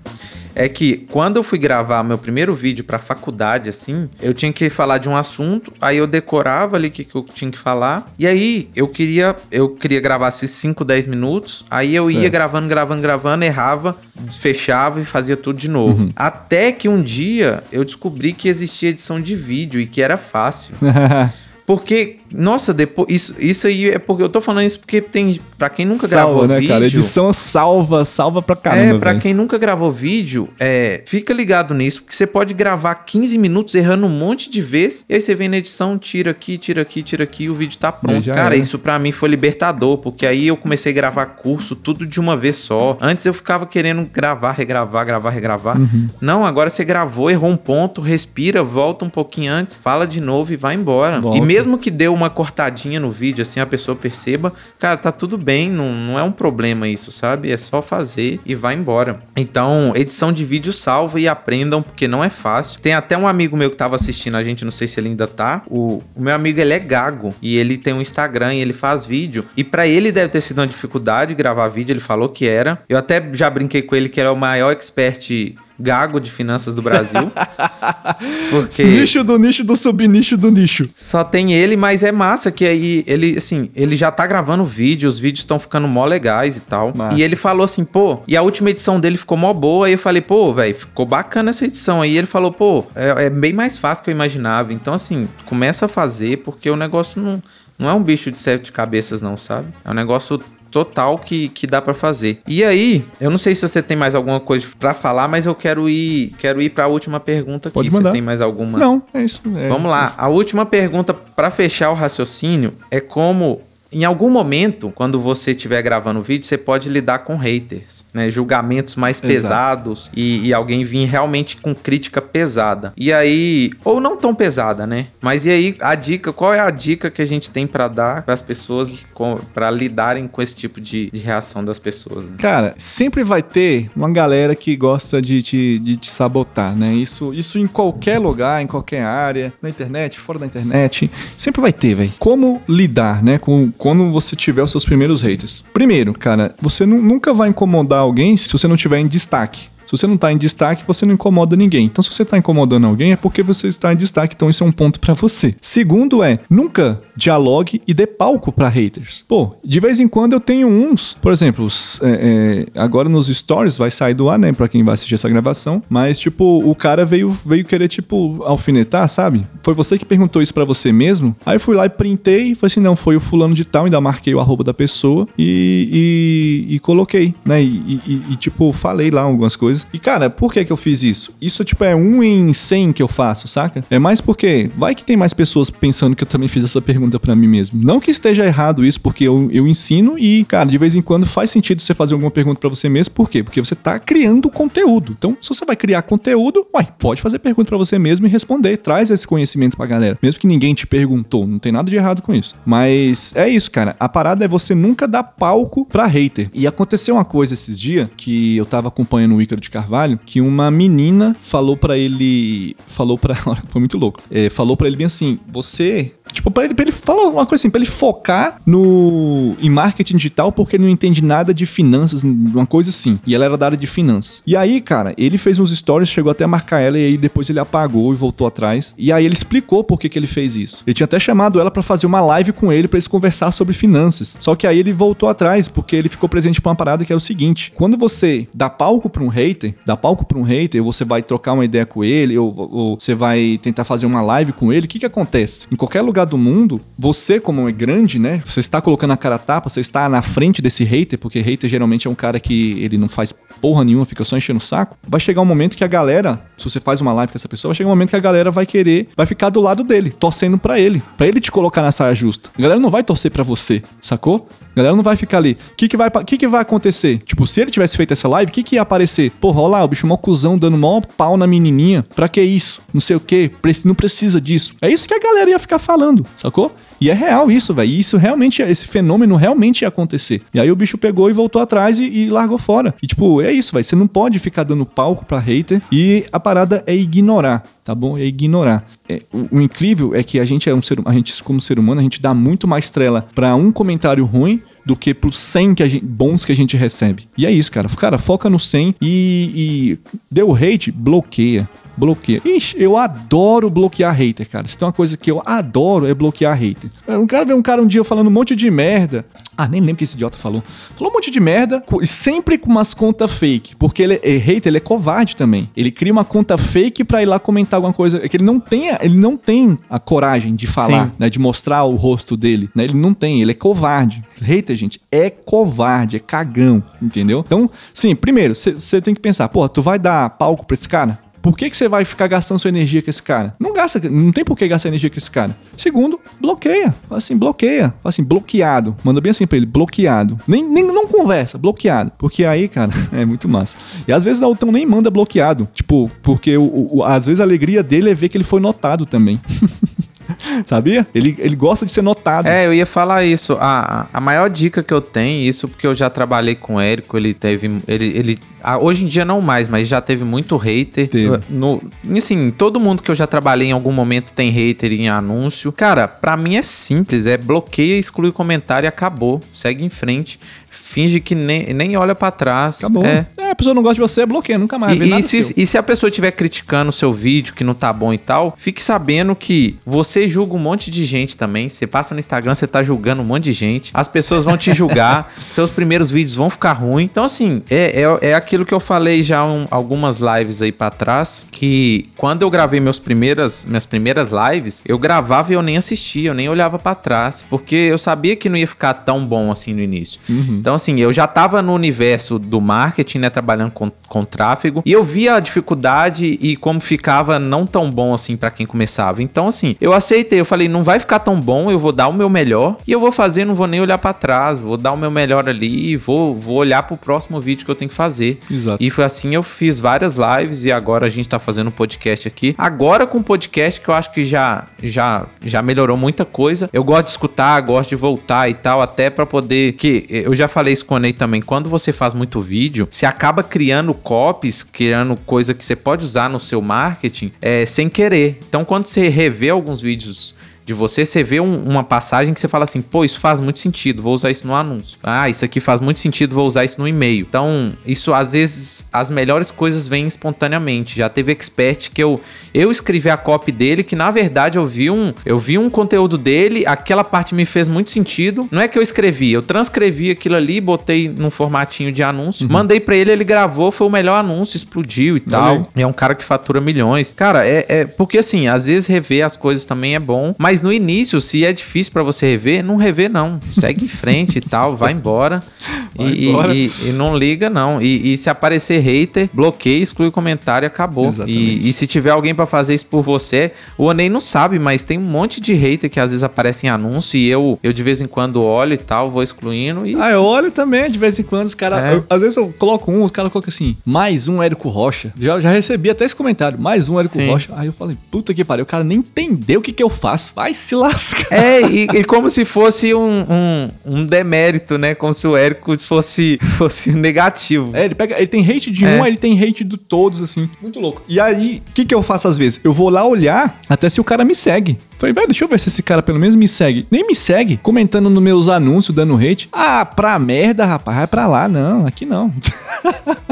[0.53, 4.69] é que quando eu fui gravar meu primeiro vídeo pra faculdade, assim, eu tinha que
[4.69, 8.13] falar de um assunto, aí eu decorava ali o que, que eu tinha que falar,
[8.19, 12.29] e aí eu queria, eu queria gravar 5, 10 minutos, aí eu ia é.
[12.29, 13.97] gravando, gravando, gravando, errava,
[14.37, 16.03] fechava e fazia tudo de novo.
[16.03, 16.11] Uhum.
[16.15, 20.75] Até que um dia eu descobri que existia edição de vídeo e que era fácil.
[21.65, 23.07] Porque Nossa, depois.
[23.09, 25.39] Isso, isso aí é porque eu tô falando isso porque tem.
[25.57, 26.73] Pra quem nunca Salva, gravou né, vídeo.
[26.73, 26.85] cara?
[26.85, 28.95] Edição salva, salva pra caramba.
[28.95, 29.21] É, pra velho.
[29.21, 34.05] quem nunca gravou vídeo, é, fica ligado nisso, porque você pode gravar 15 minutos errando
[34.05, 37.23] um monte de vezes, e aí você vem na edição, tira aqui, tira aqui, tira
[37.23, 38.25] aqui, e o vídeo tá pronto.
[38.25, 38.55] Cara, era.
[38.55, 42.35] isso pra mim foi libertador, porque aí eu comecei a gravar curso, tudo de uma
[42.35, 42.97] vez só.
[42.99, 45.77] Antes eu ficava querendo gravar, regravar, gravar, regravar.
[45.79, 46.09] Uhum.
[46.19, 50.51] Não, agora você gravou, errou um ponto, respira, volta um pouquinho antes, fala de novo
[50.51, 51.21] e vai embora.
[51.21, 51.37] Volta.
[51.37, 55.37] E mesmo que dê uma cortadinha no vídeo, assim a pessoa perceba, cara, tá tudo
[55.37, 57.51] bem, não, não é um problema isso, sabe?
[57.51, 59.19] É só fazer e vai embora.
[59.35, 62.79] Então, edição de vídeo salva e aprendam, porque não é fácil.
[62.79, 65.27] Tem até um amigo meu que tava assistindo a gente, não sei se ele ainda
[65.27, 65.63] tá.
[65.67, 69.05] O, o meu amigo, ele é gago e ele tem um Instagram e ele faz
[69.05, 69.45] vídeo.
[69.55, 72.79] E pra ele deve ter sido uma dificuldade gravar vídeo, ele falou que era.
[72.87, 76.81] Eu até já brinquei com ele que era o maior expert gago de finanças do
[76.81, 77.31] Brasil.
[78.49, 80.87] porque Nicho do nicho do subnicho do nicho.
[80.95, 85.09] só tem ele, mas é massa que aí ele, assim, ele já tá gravando vídeo,
[85.09, 86.93] os vídeos estão ficando mó legais e tal.
[86.95, 87.17] Massa.
[87.17, 89.87] E ele falou assim, pô, e a última edição dele ficou mó boa.
[89.87, 92.01] Aí eu falei, pô, velho, ficou bacana essa edição.
[92.01, 94.73] Aí ele falou, pô, é, é bem mais fácil que eu imaginava.
[94.73, 97.41] Então, assim, começa a fazer, porque o negócio não,
[97.77, 99.67] não é um bicho de sete cabeças, não, sabe?
[99.83, 100.41] É um negócio
[100.73, 102.41] total que, que dá pra fazer.
[102.47, 105.53] E aí, eu não sei se você tem mais alguma coisa pra falar, mas eu
[105.53, 107.73] quero ir, quero ir para a última pergunta aqui.
[107.75, 108.11] Pode Você mandar.
[108.11, 108.79] tem mais alguma?
[108.79, 109.39] Não, é isso.
[109.55, 110.15] é- Vamos lá.
[110.17, 113.61] A última pergunta para fechar o raciocínio é como
[113.93, 118.29] em algum momento, quando você estiver gravando o vídeo, você pode lidar com haters, né?
[118.29, 119.33] Julgamentos mais Exato.
[119.33, 122.93] pesados e, e alguém vir realmente com crítica pesada.
[122.97, 125.07] E aí, ou não tão pesada, né?
[125.21, 128.23] Mas e aí, a dica, qual é a dica que a gente tem para dar
[128.23, 129.05] para as pessoas
[129.53, 132.25] para lidarem com esse tipo de, de reação das pessoas?
[132.25, 132.35] né?
[132.37, 136.93] Cara, sempre vai ter uma galera que gosta de te, de te sabotar, né?
[136.93, 141.73] Isso, isso em qualquer lugar, em qualquer área, na internet, fora da internet, sempre vai
[141.73, 142.11] ter, velho.
[142.19, 143.37] Como lidar, né?
[143.37, 145.61] Com, quando você tiver os seus primeiros haters.
[145.73, 149.67] Primeiro, cara, você nu- nunca vai incomodar alguém se você não tiver em destaque.
[149.97, 151.85] Você não tá em destaque, você não incomoda ninguém.
[151.85, 154.33] Então, se você tá incomodando alguém, é porque você está em destaque.
[154.35, 155.55] Então, isso é um ponto pra você.
[155.61, 159.23] Segundo é, nunca dialogue e dê palco pra haters.
[159.27, 161.67] Pô, de vez em quando eu tenho uns, por exemplo,
[162.01, 165.29] é, é, agora nos stories vai sair do ar, né, pra quem vai assistir essa
[165.29, 169.45] gravação, mas, tipo, o cara veio, veio querer, tipo, alfinetar, sabe?
[169.61, 171.35] Foi você que perguntou isso pra você mesmo?
[171.45, 173.85] Aí eu fui lá e printei e falei assim, não, foi o fulano de tal,
[173.85, 178.71] ainda marquei o arroba da pessoa e, e, e coloquei, né, e, e- e, tipo,
[178.73, 179.82] falei lá algumas coisas.
[179.91, 181.33] E, cara, por que que eu fiz isso?
[181.41, 183.83] Isso, tipo, é um em cem que eu faço, saca?
[183.89, 187.19] É mais porque vai que tem mais pessoas pensando que eu também fiz essa pergunta
[187.19, 187.81] pra mim mesmo.
[187.83, 191.25] Não que esteja errado isso, porque eu, eu ensino e, cara, de vez em quando
[191.25, 193.13] faz sentido você fazer alguma pergunta pra você mesmo.
[193.13, 193.43] Por quê?
[193.43, 195.15] Porque você tá criando conteúdo.
[195.17, 198.77] Então, se você vai criar conteúdo, uai, pode fazer pergunta pra você mesmo e responder.
[198.77, 200.17] Traz esse conhecimento pra galera.
[200.21, 201.47] Mesmo que ninguém te perguntou.
[201.47, 202.55] Não tem nada de errado com isso.
[202.65, 203.95] Mas é isso, cara.
[203.99, 206.49] A parada é você nunca dar palco pra hater.
[206.53, 210.41] E aconteceu uma coisa esses dias que eu tava acompanhando o Ícaro de Carvalho, que
[210.41, 212.75] uma menina falou pra ele.
[212.85, 213.19] Falou.
[213.45, 214.21] Olha, foi muito louco.
[214.29, 216.11] É, falou pra ele bem assim: você.
[216.31, 220.17] Tipo, pra ele, pra ele falar uma coisa assim, pra ele focar no em marketing
[220.17, 223.19] digital porque ele não entende nada de finanças, uma coisa assim.
[223.25, 224.41] E ela era da área de finanças.
[224.45, 227.49] E aí, cara, ele fez uns stories, chegou até a marcar ela e aí depois
[227.49, 228.95] ele apagou e voltou atrás.
[228.97, 230.81] E aí ele explicou por que, que ele fez isso.
[230.87, 233.73] Ele tinha até chamado ela pra fazer uma live com ele pra eles conversar sobre
[233.73, 234.35] finanças.
[234.39, 237.17] Só que aí ele voltou atrás porque ele ficou presente pra uma parada que era
[237.17, 239.52] o seguinte: quando você dá palco pra um hater,
[239.85, 242.99] dá palco pra um hater, ou você vai trocar uma ideia com ele, ou, ou
[242.99, 245.67] você vai tentar fazer uma live com ele, o que que acontece?
[245.71, 248.41] Em qualquer lugar do mundo, você como é grande, né?
[248.45, 251.69] Você está colocando a cara a tapa, você está na frente desse hater, porque hater
[251.69, 254.97] geralmente é um cara que ele não faz porra nenhuma, fica só enchendo o saco.
[255.07, 257.69] Vai chegar um momento que a galera, se você faz uma live com essa pessoa,
[257.69, 260.57] vai chegar um momento que a galera vai querer, vai ficar do lado dele, torcendo
[260.57, 262.49] pra ele, Pra ele te colocar na saia justa.
[262.57, 264.47] A galera não vai torcer pra você, sacou?
[264.73, 265.57] A galera não vai ficar ali.
[265.71, 267.19] O que que vai, que que vai acontecer?
[267.19, 269.31] Tipo, se ele tivesse feito essa live, o que que ia aparecer?
[269.43, 272.01] Porra, olha lá, o bicho mó cuzão dando mó pau na menininha.
[272.15, 272.81] Pra que isso?
[272.93, 273.51] Não sei o que.
[273.83, 274.73] Não precisa disso.
[274.81, 276.73] É isso que a galera ia ficar falando, sacou?
[277.01, 277.91] E é real isso, velho.
[277.91, 280.41] Isso realmente, esse fenômeno realmente ia acontecer.
[280.53, 282.95] E aí o bicho pegou e voltou atrás e, e largou fora.
[283.03, 283.83] E tipo, é isso, velho.
[283.83, 285.81] Você não pode ficar dando palco pra hater.
[285.91, 288.17] E a parada é ignorar, tá bom?
[288.17, 288.87] É ignorar.
[289.09, 291.77] É, o, o incrível é que a gente é um ser, a gente como ser
[291.77, 295.75] humano, a gente dá muito mais trela pra um comentário ruim do que pros 100
[295.75, 297.27] que gente- bons que a gente recebe.
[297.37, 297.87] E é isso, cara.
[297.89, 301.69] Cara, foca no 100 e, e deu hate, bloqueia.
[301.97, 302.41] Bloqueia.
[302.43, 304.67] Ixi, eu adoro bloquear hater, cara.
[304.67, 306.89] Se tem uma coisa que eu adoro é bloquear hater.
[307.07, 309.25] Um cara vê um cara um dia falando um monte de merda.
[309.55, 310.63] Ah, nem lembro o que esse idiota falou.
[310.95, 313.75] Falou um monte de merda, e sempre com umas contas fake.
[313.75, 315.69] Porque ele é hater, ele é covarde também.
[315.77, 318.19] Ele cria uma conta fake pra ir lá comentar alguma coisa.
[318.23, 321.29] É que ele não tem, ele não tem a coragem de falar, né?
[321.29, 322.69] De mostrar o rosto dele.
[322.73, 322.85] Né?
[322.85, 324.23] Ele não tem, ele é covarde.
[324.41, 327.43] Hater, gente, é covarde, é cagão, entendeu?
[327.45, 331.19] Então, sim, primeiro, você tem que pensar, pô, tu vai dar palco pra esse cara?
[331.43, 333.53] Por que, que você vai ficar gastando sua energia com esse cara?
[333.59, 335.53] Não gasta, não tem por que gastar energia com esse cara.
[335.75, 336.95] Segundo, bloqueia.
[337.09, 337.89] Fala assim, bloqueia.
[338.01, 338.95] Fala assim, bloqueado.
[339.03, 340.39] Manda bem assim pra ele, bloqueado.
[340.47, 342.13] Nem, nem não conversa, bloqueado.
[342.17, 343.77] Porque aí, cara, é muito massa.
[344.07, 345.67] E às vezes o Altão nem manda bloqueado.
[345.73, 349.05] Tipo, porque o, o, às vezes a alegria dele é ver que ele foi notado
[349.05, 349.37] também.
[350.65, 351.05] Sabia?
[351.13, 352.47] Ele, ele gosta de ser notado.
[352.47, 353.57] É, eu ia falar isso.
[353.59, 357.17] A, a maior dica que eu tenho, isso porque eu já trabalhei com o Érico,
[357.17, 357.79] ele teve.
[357.87, 358.39] Ele, ele,
[358.81, 361.09] hoje em dia não mais, mas já teve muito hater.
[361.09, 361.39] Teve.
[361.49, 361.81] No,
[362.15, 365.71] assim, todo mundo que eu já trabalhei em algum momento tem hater em anúncio.
[365.71, 369.41] Cara, pra mim é simples: é bloqueia, exclui comentário e acabou.
[369.51, 370.39] Segue em frente
[370.73, 372.79] finge que nem, nem olha para trás.
[372.79, 373.05] Acabou.
[373.05, 373.27] É.
[373.37, 374.99] é, a pessoa não gosta de você, bloqueia, nunca mais.
[374.99, 377.91] E, e se, e se a pessoa estiver criticando o seu vídeo, que não tá
[377.93, 381.69] bom e tal, fique sabendo que você julga um monte de gente também.
[381.69, 383.91] Você passa no Instagram, você tá julgando um monte de gente.
[383.93, 387.05] As pessoas vão te julgar, seus primeiros vídeos vão ficar ruins.
[387.05, 390.89] Então, assim, é, é, é aquilo que eu falei já um, algumas lives aí para
[390.91, 395.77] trás, que quando eu gravei meus primeiras, minhas primeiras lives, eu gravava e eu nem
[395.77, 399.51] assistia, eu nem olhava para trás, porque eu sabia que não ia ficar tão bom
[399.51, 400.19] assim no início.
[400.29, 400.61] Uhum.
[400.63, 404.93] Então, assim, eu já estava no universo do marketing, né, trabalhando com, com tráfego, e
[404.93, 409.21] eu via a dificuldade e como ficava não tão bom assim para quem começava.
[409.21, 412.13] Então, assim, eu aceitei, eu falei, não vai ficar tão bom, eu vou dar o
[412.13, 414.97] meu melhor e eu vou fazer, não vou nem olhar para trás, vou dar o
[414.97, 418.39] meu melhor ali e vou, vou olhar pro próximo vídeo que eu tenho que fazer.
[418.49, 418.81] Exato.
[418.81, 422.25] E foi assim, eu fiz várias lives e agora a gente tá fazendo um podcast
[422.25, 422.55] aqui.
[422.57, 426.69] Agora com o podcast que eu acho que já já já melhorou muita coisa.
[426.71, 430.47] Eu gosto de escutar, gosto de voltar e tal, até para poder que eu já
[430.53, 434.61] falei isso com a Ney também, quando você faz muito vídeo, você acaba criando copies,
[434.61, 438.39] criando coisa que você pode usar no seu marketing é, sem querer.
[438.47, 440.35] Então, quando você revê alguns vídeos
[440.65, 443.59] de você, você vê um, uma passagem que você fala assim, pô, isso faz muito
[443.59, 444.97] sentido, vou usar isso no anúncio.
[445.03, 447.25] Ah, isso aqui faz muito sentido, vou usar isso no e-mail.
[447.27, 450.97] Então, isso às vezes, as melhores coisas vêm espontaneamente.
[450.97, 452.21] Já teve expert que eu,
[452.53, 456.17] eu escrevi a copy dele, que na verdade eu vi um, eu vi um conteúdo
[456.17, 458.47] dele, aquela parte me fez muito sentido.
[458.51, 462.53] Não é que eu escrevi, eu transcrevi aquilo ali, botei num formatinho de anúncio, uhum.
[462.53, 465.69] mandei para ele, ele gravou, foi o melhor anúncio, explodiu e tal.
[465.75, 467.11] É um cara que fatura milhões.
[467.11, 470.61] Cara, é, é porque assim, às vezes rever as coisas também é bom, mas mas
[470.61, 473.39] no início, se é difícil para você rever, não rever não.
[473.49, 475.41] Segue em frente e tal, vai embora.
[475.95, 476.55] Vai e, embora.
[476.55, 477.79] E, e, não liga não.
[477.79, 481.13] E, e, se aparecer hater, bloqueia, exclui o comentário e acabou.
[481.27, 484.81] E, e, se tiver alguém para fazer isso por você, o Onei não sabe, mas
[484.81, 487.83] tem um monte de hater que às vezes aparece em anúncio e eu, eu de
[487.83, 489.85] vez em quando olho e tal, vou excluindo.
[489.85, 489.95] E...
[489.95, 491.79] Ah, eu olho também, de vez em quando os caras.
[491.79, 492.03] É.
[492.09, 495.13] Às vezes eu coloco um, os caras colocam assim, mais um Érico Rocha.
[495.19, 497.27] Já, já recebi até esse comentário, mais um Érico Sim.
[497.27, 497.53] Rocha.
[497.55, 500.33] Aí eu falei, puta que pariu, o cara nem entendeu o que, que eu faço.
[500.43, 501.25] Vai se lascar.
[501.31, 504.93] É, e, e como se fosse um, um, um, demérito, né?
[504.93, 507.71] Como se o Érico fosse, fosse negativo.
[507.73, 508.89] É, ele, pega, ele tem hate de é.
[508.89, 510.49] um, aí ele tem hate de todos, assim.
[510.61, 511.01] Muito louco.
[511.07, 512.59] E aí, o que, que eu faço às vezes?
[512.61, 514.77] Eu vou lá olhar até se o cara me segue.
[514.97, 516.85] Falei, velho, deixa eu ver se esse cara pelo menos me segue.
[516.91, 519.47] Nem me segue, comentando nos meus anúncios, dando hate.
[519.49, 521.47] Ah, pra merda, rapaz, vai pra lá.
[521.47, 522.33] Não, aqui não.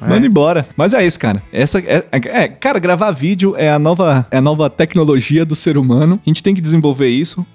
[0.00, 0.08] É.
[0.08, 0.66] Manda embora.
[0.76, 1.42] Mas é isso, cara.
[1.52, 5.54] Essa é, é, é, cara, gravar vídeo é a nova é a nova tecnologia do
[5.54, 6.20] ser humano.
[6.24, 7.46] A gente tem que desenvolver isso.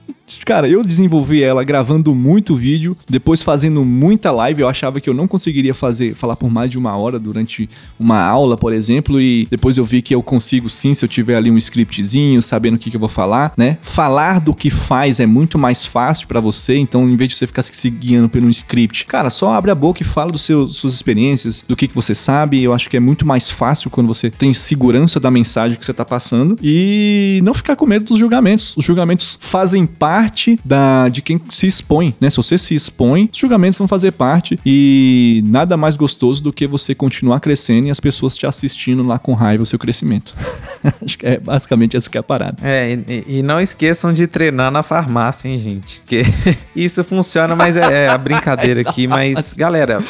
[0.45, 4.61] Cara, eu desenvolvi ela gravando muito vídeo, depois fazendo muita live.
[4.61, 7.69] Eu achava que eu não conseguiria fazer, falar por mais de uma hora durante
[7.99, 11.35] uma aula, por exemplo, e depois eu vi que eu consigo sim, se eu tiver
[11.35, 13.77] ali um scriptzinho, sabendo o que, que eu vou falar, né?
[13.81, 17.47] Falar do que faz é muito mais fácil para você, então em vez de você
[17.47, 20.93] ficar se guiando pelo script, cara, só abre a boca e fala dos seus suas
[20.93, 22.61] experiências, do que, que você sabe.
[22.61, 25.93] Eu acho que é muito mais fácil quando você tem segurança da mensagem que você
[25.93, 28.73] tá passando e não ficar com medo dos julgamentos.
[28.77, 32.29] Os julgamentos fazem parte parte da, de quem se expõe, né?
[32.29, 36.67] Se você se expõe, os julgamentos vão fazer parte e nada mais gostoso do que
[36.67, 40.35] você continuar crescendo e as pessoas te assistindo lá com raiva o seu crescimento.
[41.01, 42.57] Acho que é basicamente essa que é a parada.
[42.61, 46.01] É, e, e não esqueçam de treinar na farmácia, hein, gente?
[46.01, 46.23] Porque
[46.75, 50.03] isso funciona, mas é, é a brincadeira aqui, mas galera.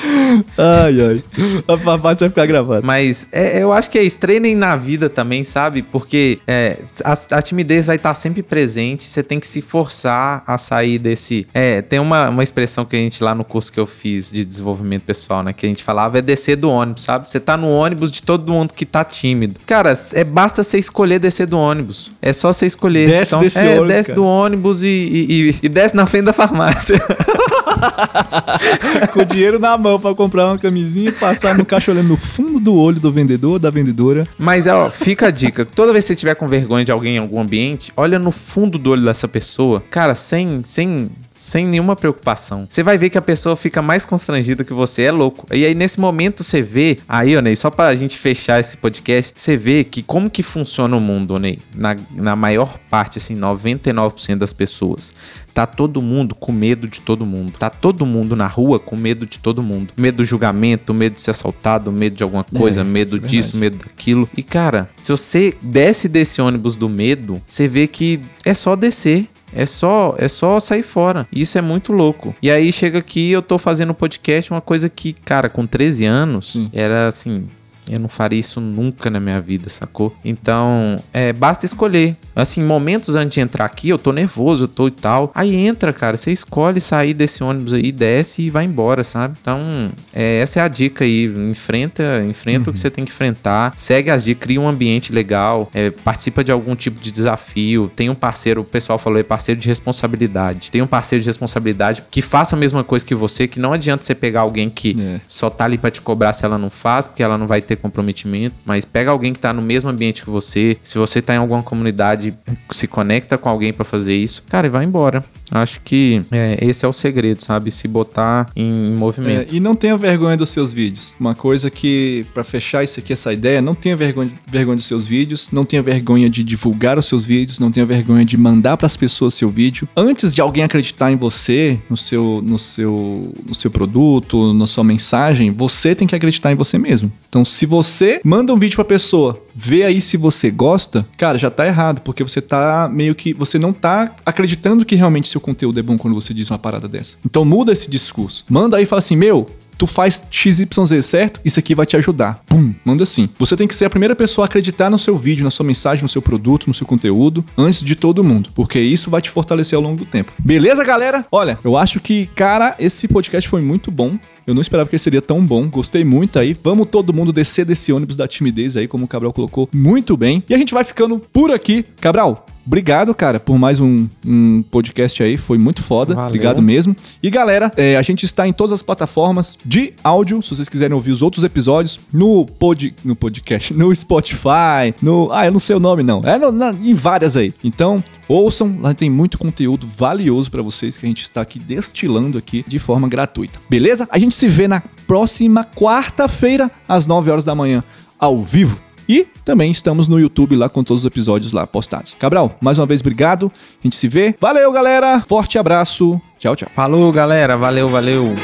[0.57, 1.24] Ai, ai.
[1.68, 2.86] A farmácia vai ficar gravando.
[2.86, 4.18] Mas é, eu acho que é isso.
[4.18, 5.84] Treinem na vida também, sabe?
[5.84, 10.43] Porque é, a, a timidez vai estar sempre presente, você tem que se forçar forçar
[10.47, 11.45] a sair desse.
[11.54, 14.45] É, tem uma, uma expressão que a gente lá no curso que eu fiz de
[14.45, 15.52] desenvolvimento pessoal, né?
[15.54, 17.30] Que a gente falava é descer do ônibus, sabe?
[17.30, 19.60] Você tá no ônibus de todo mundo que tá tímido.
[19.66, 22.12] Cara, é basta você escolher descer do ônibus.
[22.22, 23.08] É só você escolher.
[23.08, 24.16] Desce então, desse é, ônibus, desce cara.
[24.16, 26.95] do ônibus e, e, e- e desce na frente da farmácia.
[29.13, 32.59] Com dinheiro na mão pra comprar uma camisinha e passar no caixa olhando no fundo
[32.59, 34.28] do olho do vendedor, da vendedora.
[34.38, 35.65] Mas, ó, fica a dica.
[35.65, 38.78] Toda vez que você tiver com vergonha de alguém em algum ambiente, olha no fundo
[38.78, 39.84] do olho dessa pessoa.
[39.89, 41.09] Cara, sem, sem,
[41.40, 42.68] sem nenhuma preocupação.
[42.68, 45.04] Você vai ver que a pessoa fica mais constrangida que você.
[45.04, 45.48] É louco.
[45.56, 46.98] E aí, nesse momento, você vê...
[47.08, 50.98] Aí, ô Ney, só pra gente fechar esse podcast, você vê que como que funciona
[50.98, 51.58] o mundo, ô Ney?
[51.74, 55.16] Na, na maior parte, assim, 99% das pessoas.
[55.54, 57.54] Tá todo mundo com medo de todo mundo.
[57.58, 59.94] Tá todo mundo na rua com medo de todo mundo.
[59.96, 63.56] Medo do julgamento, medo de ser assaltado, medo de alguma coisa, É, medo é disso,
[63.56, 64.30] medo daquilo.
[64.36, 69.28] E cara, se você desce desse ônibus do medo, você vê que é só descer.
[69.54, 71.28] É só, é só sair fora.
[71.32, 72.36] Isso é muito louco.
[72.41, 76.54] E aí chega aqui, eu tô fazendo podcast, uma coisa que, cara, com 13 anos,
[76.54, 76.70] Sim.
[76.74, 77.47] era assim,
[77.90, 80.16] eu não faria isso nunca na minha vida, sacou?
[80.24, 82.16] Então, é, basta escolher.
[82.36, 85.32] Assim, momentos antes de entrar aqui, eu tô nervoso, eu tô e tal.
[85.36, 89.36] Aí entra, cara, você escolhe sair desse ônibus aí, desce e vai embora, sabe?
[89.42, 91.26] Então, é, essa é a dica aí.
[91.26, 93.74] Enfrenta, enfrenta o que você tem que enfrentar.
[93.76, 95.70] Segue as dicas, cria um ambiente legal.
[95.74, 97.92] é, participa de algum tipo de desafio.
[97.96, 100.72] Tem um parceiro, o pessoal falou, é parceiro de responsabilidade.
[100.72, 104.04] Tem um parceiro de responsabilidade que faça a mesma coisa que você, que não adianta
[104.04, 105.20] você pegar alguém que É.
[105.28, 107.76] só tá ali pra te cobrar se ela não faz, porque ela não vai ter
[107.80, 108.56] comprometimento.
[108.66, 110.78] Mas pega alguém que tá no mesmo ambiente que você.
[110.84, 112.38] Se você tá em alguma comunidade,
[112.72, 115.24] se conecta com alguém pra fazer isso, cara, e vai embora.
[115.52, 117.72] Acho que é, esse é o segredo, sabe?
[117.72, 119.56] Se botar em É, movimento.
[119.56, 121.16] e não tenha vergonha dos seus vídeos.
[121.20, 125.08] Uma coisa que, pra fechar isso aqui, essa ideia, não tenha vergonha, vergonha dos seus
[125.08, 128.95] vídeos, não tenha vergonha de divulgar os seus vídeos, não tenha vergonha de mandar pras
[128.95, 129.88] pessoas seu vídeo.
[129.95, 134.84] Antes de alguém acreditar em você, no seu, no seu, no seu produto, na sua
[134.84, 137.12] mensagem, você tem que acreditar em você mesmo.
[137.28, 141.51] Então, se você manda um vídeo pra pessoa, vê aí se você gosta, cara, já
[141.51, 143.34] tá errado, porque você tá meio que.
[143.34, 146.88] Você não tá acreditando que realmente seu conteúdo é bom quando você diz uma parada
[146.88, 147.18] dessa.
[147.26, 148.45] Então muda esse discurso.
[148.49, 149.47] Manda aí e fala assim, meu.
[149.78, 150.68] Tu faz XYZ
[151.01, 152.43] certo, isso aqui vai te ajudar.
[152.47, 153.30] Pum, manda assim.
[153.39, 156.03] Você tem que ser a primeira pessoa a acreditar no seu vídeo, na sua mensagem,
[156.03, 158.49] no seu produto, no seu conteúdo, antes de todo mundo.
[158.53, 160.34] Porque isso vai te fortalecer ao longo do tempo.
[160.38, 161.26] Beleza, galera?
[161.32, 164.20] Olha, eu acho que, cara, esse podcast foi muito bom.
[164.50, 165.68] Eu não esperava que ele seria tão bom.
[165.68, 166.56] Gostei muito aí.
[166.64, 170.43] Vamos todo mundo descer desse ônibus da timidez aí, como o Cabral colocou muito bem.
[170.50, 171.86] E a gente vai ficando por aqui.
[172.02, 175.38] Cabral, obrigado, cara, por mais um, um podcast aí.
[175.38, 176.16] Foi muito foda.
[176.16, 176.30] Valeu.
[176.30, 176.95] Obrigado mesmo.
[177.22, 180.41] E galera, é, a gente está em todas as plataformas de áudio.
[180.41, 185.30] Se vocês quiserem ouvir os outros episódios, no, pod, no podcast, no Spotify, no.
[185.32, 186.22] Ah, eu não sei o nome, não.
[186.24, 187.54] É no- na- em várias aí.
[187.64, 192.38] Então, ouçam, lá tem muito conteúdo valioso pra vocês que a gente está aqui destilando
[192.38, 193.60] aqui de forma gratuita.
[193.70, 194.08] Beleza?
[194.12, 197.84] A gente se vê na próxima quarta-feira, às 9 horas da manhã,
[198.18, 198.82] ao vivo.
[199.08, 202.16] E também estamos no YouTube lá com todos os episódios lá postados.
[202.18, 203.52] Cabral, mais uma vez obrigado.
[203.56, 204.36] A gente se vê.
[204.40, 205.20] Valeu, galera.
[205.28, 206.22] Forte abraço.
[206.38, 206.70] Tchau, tchau.
[206.74, 207.58] Falou, galera.
[207.58, 208.36] Valeu, valeu.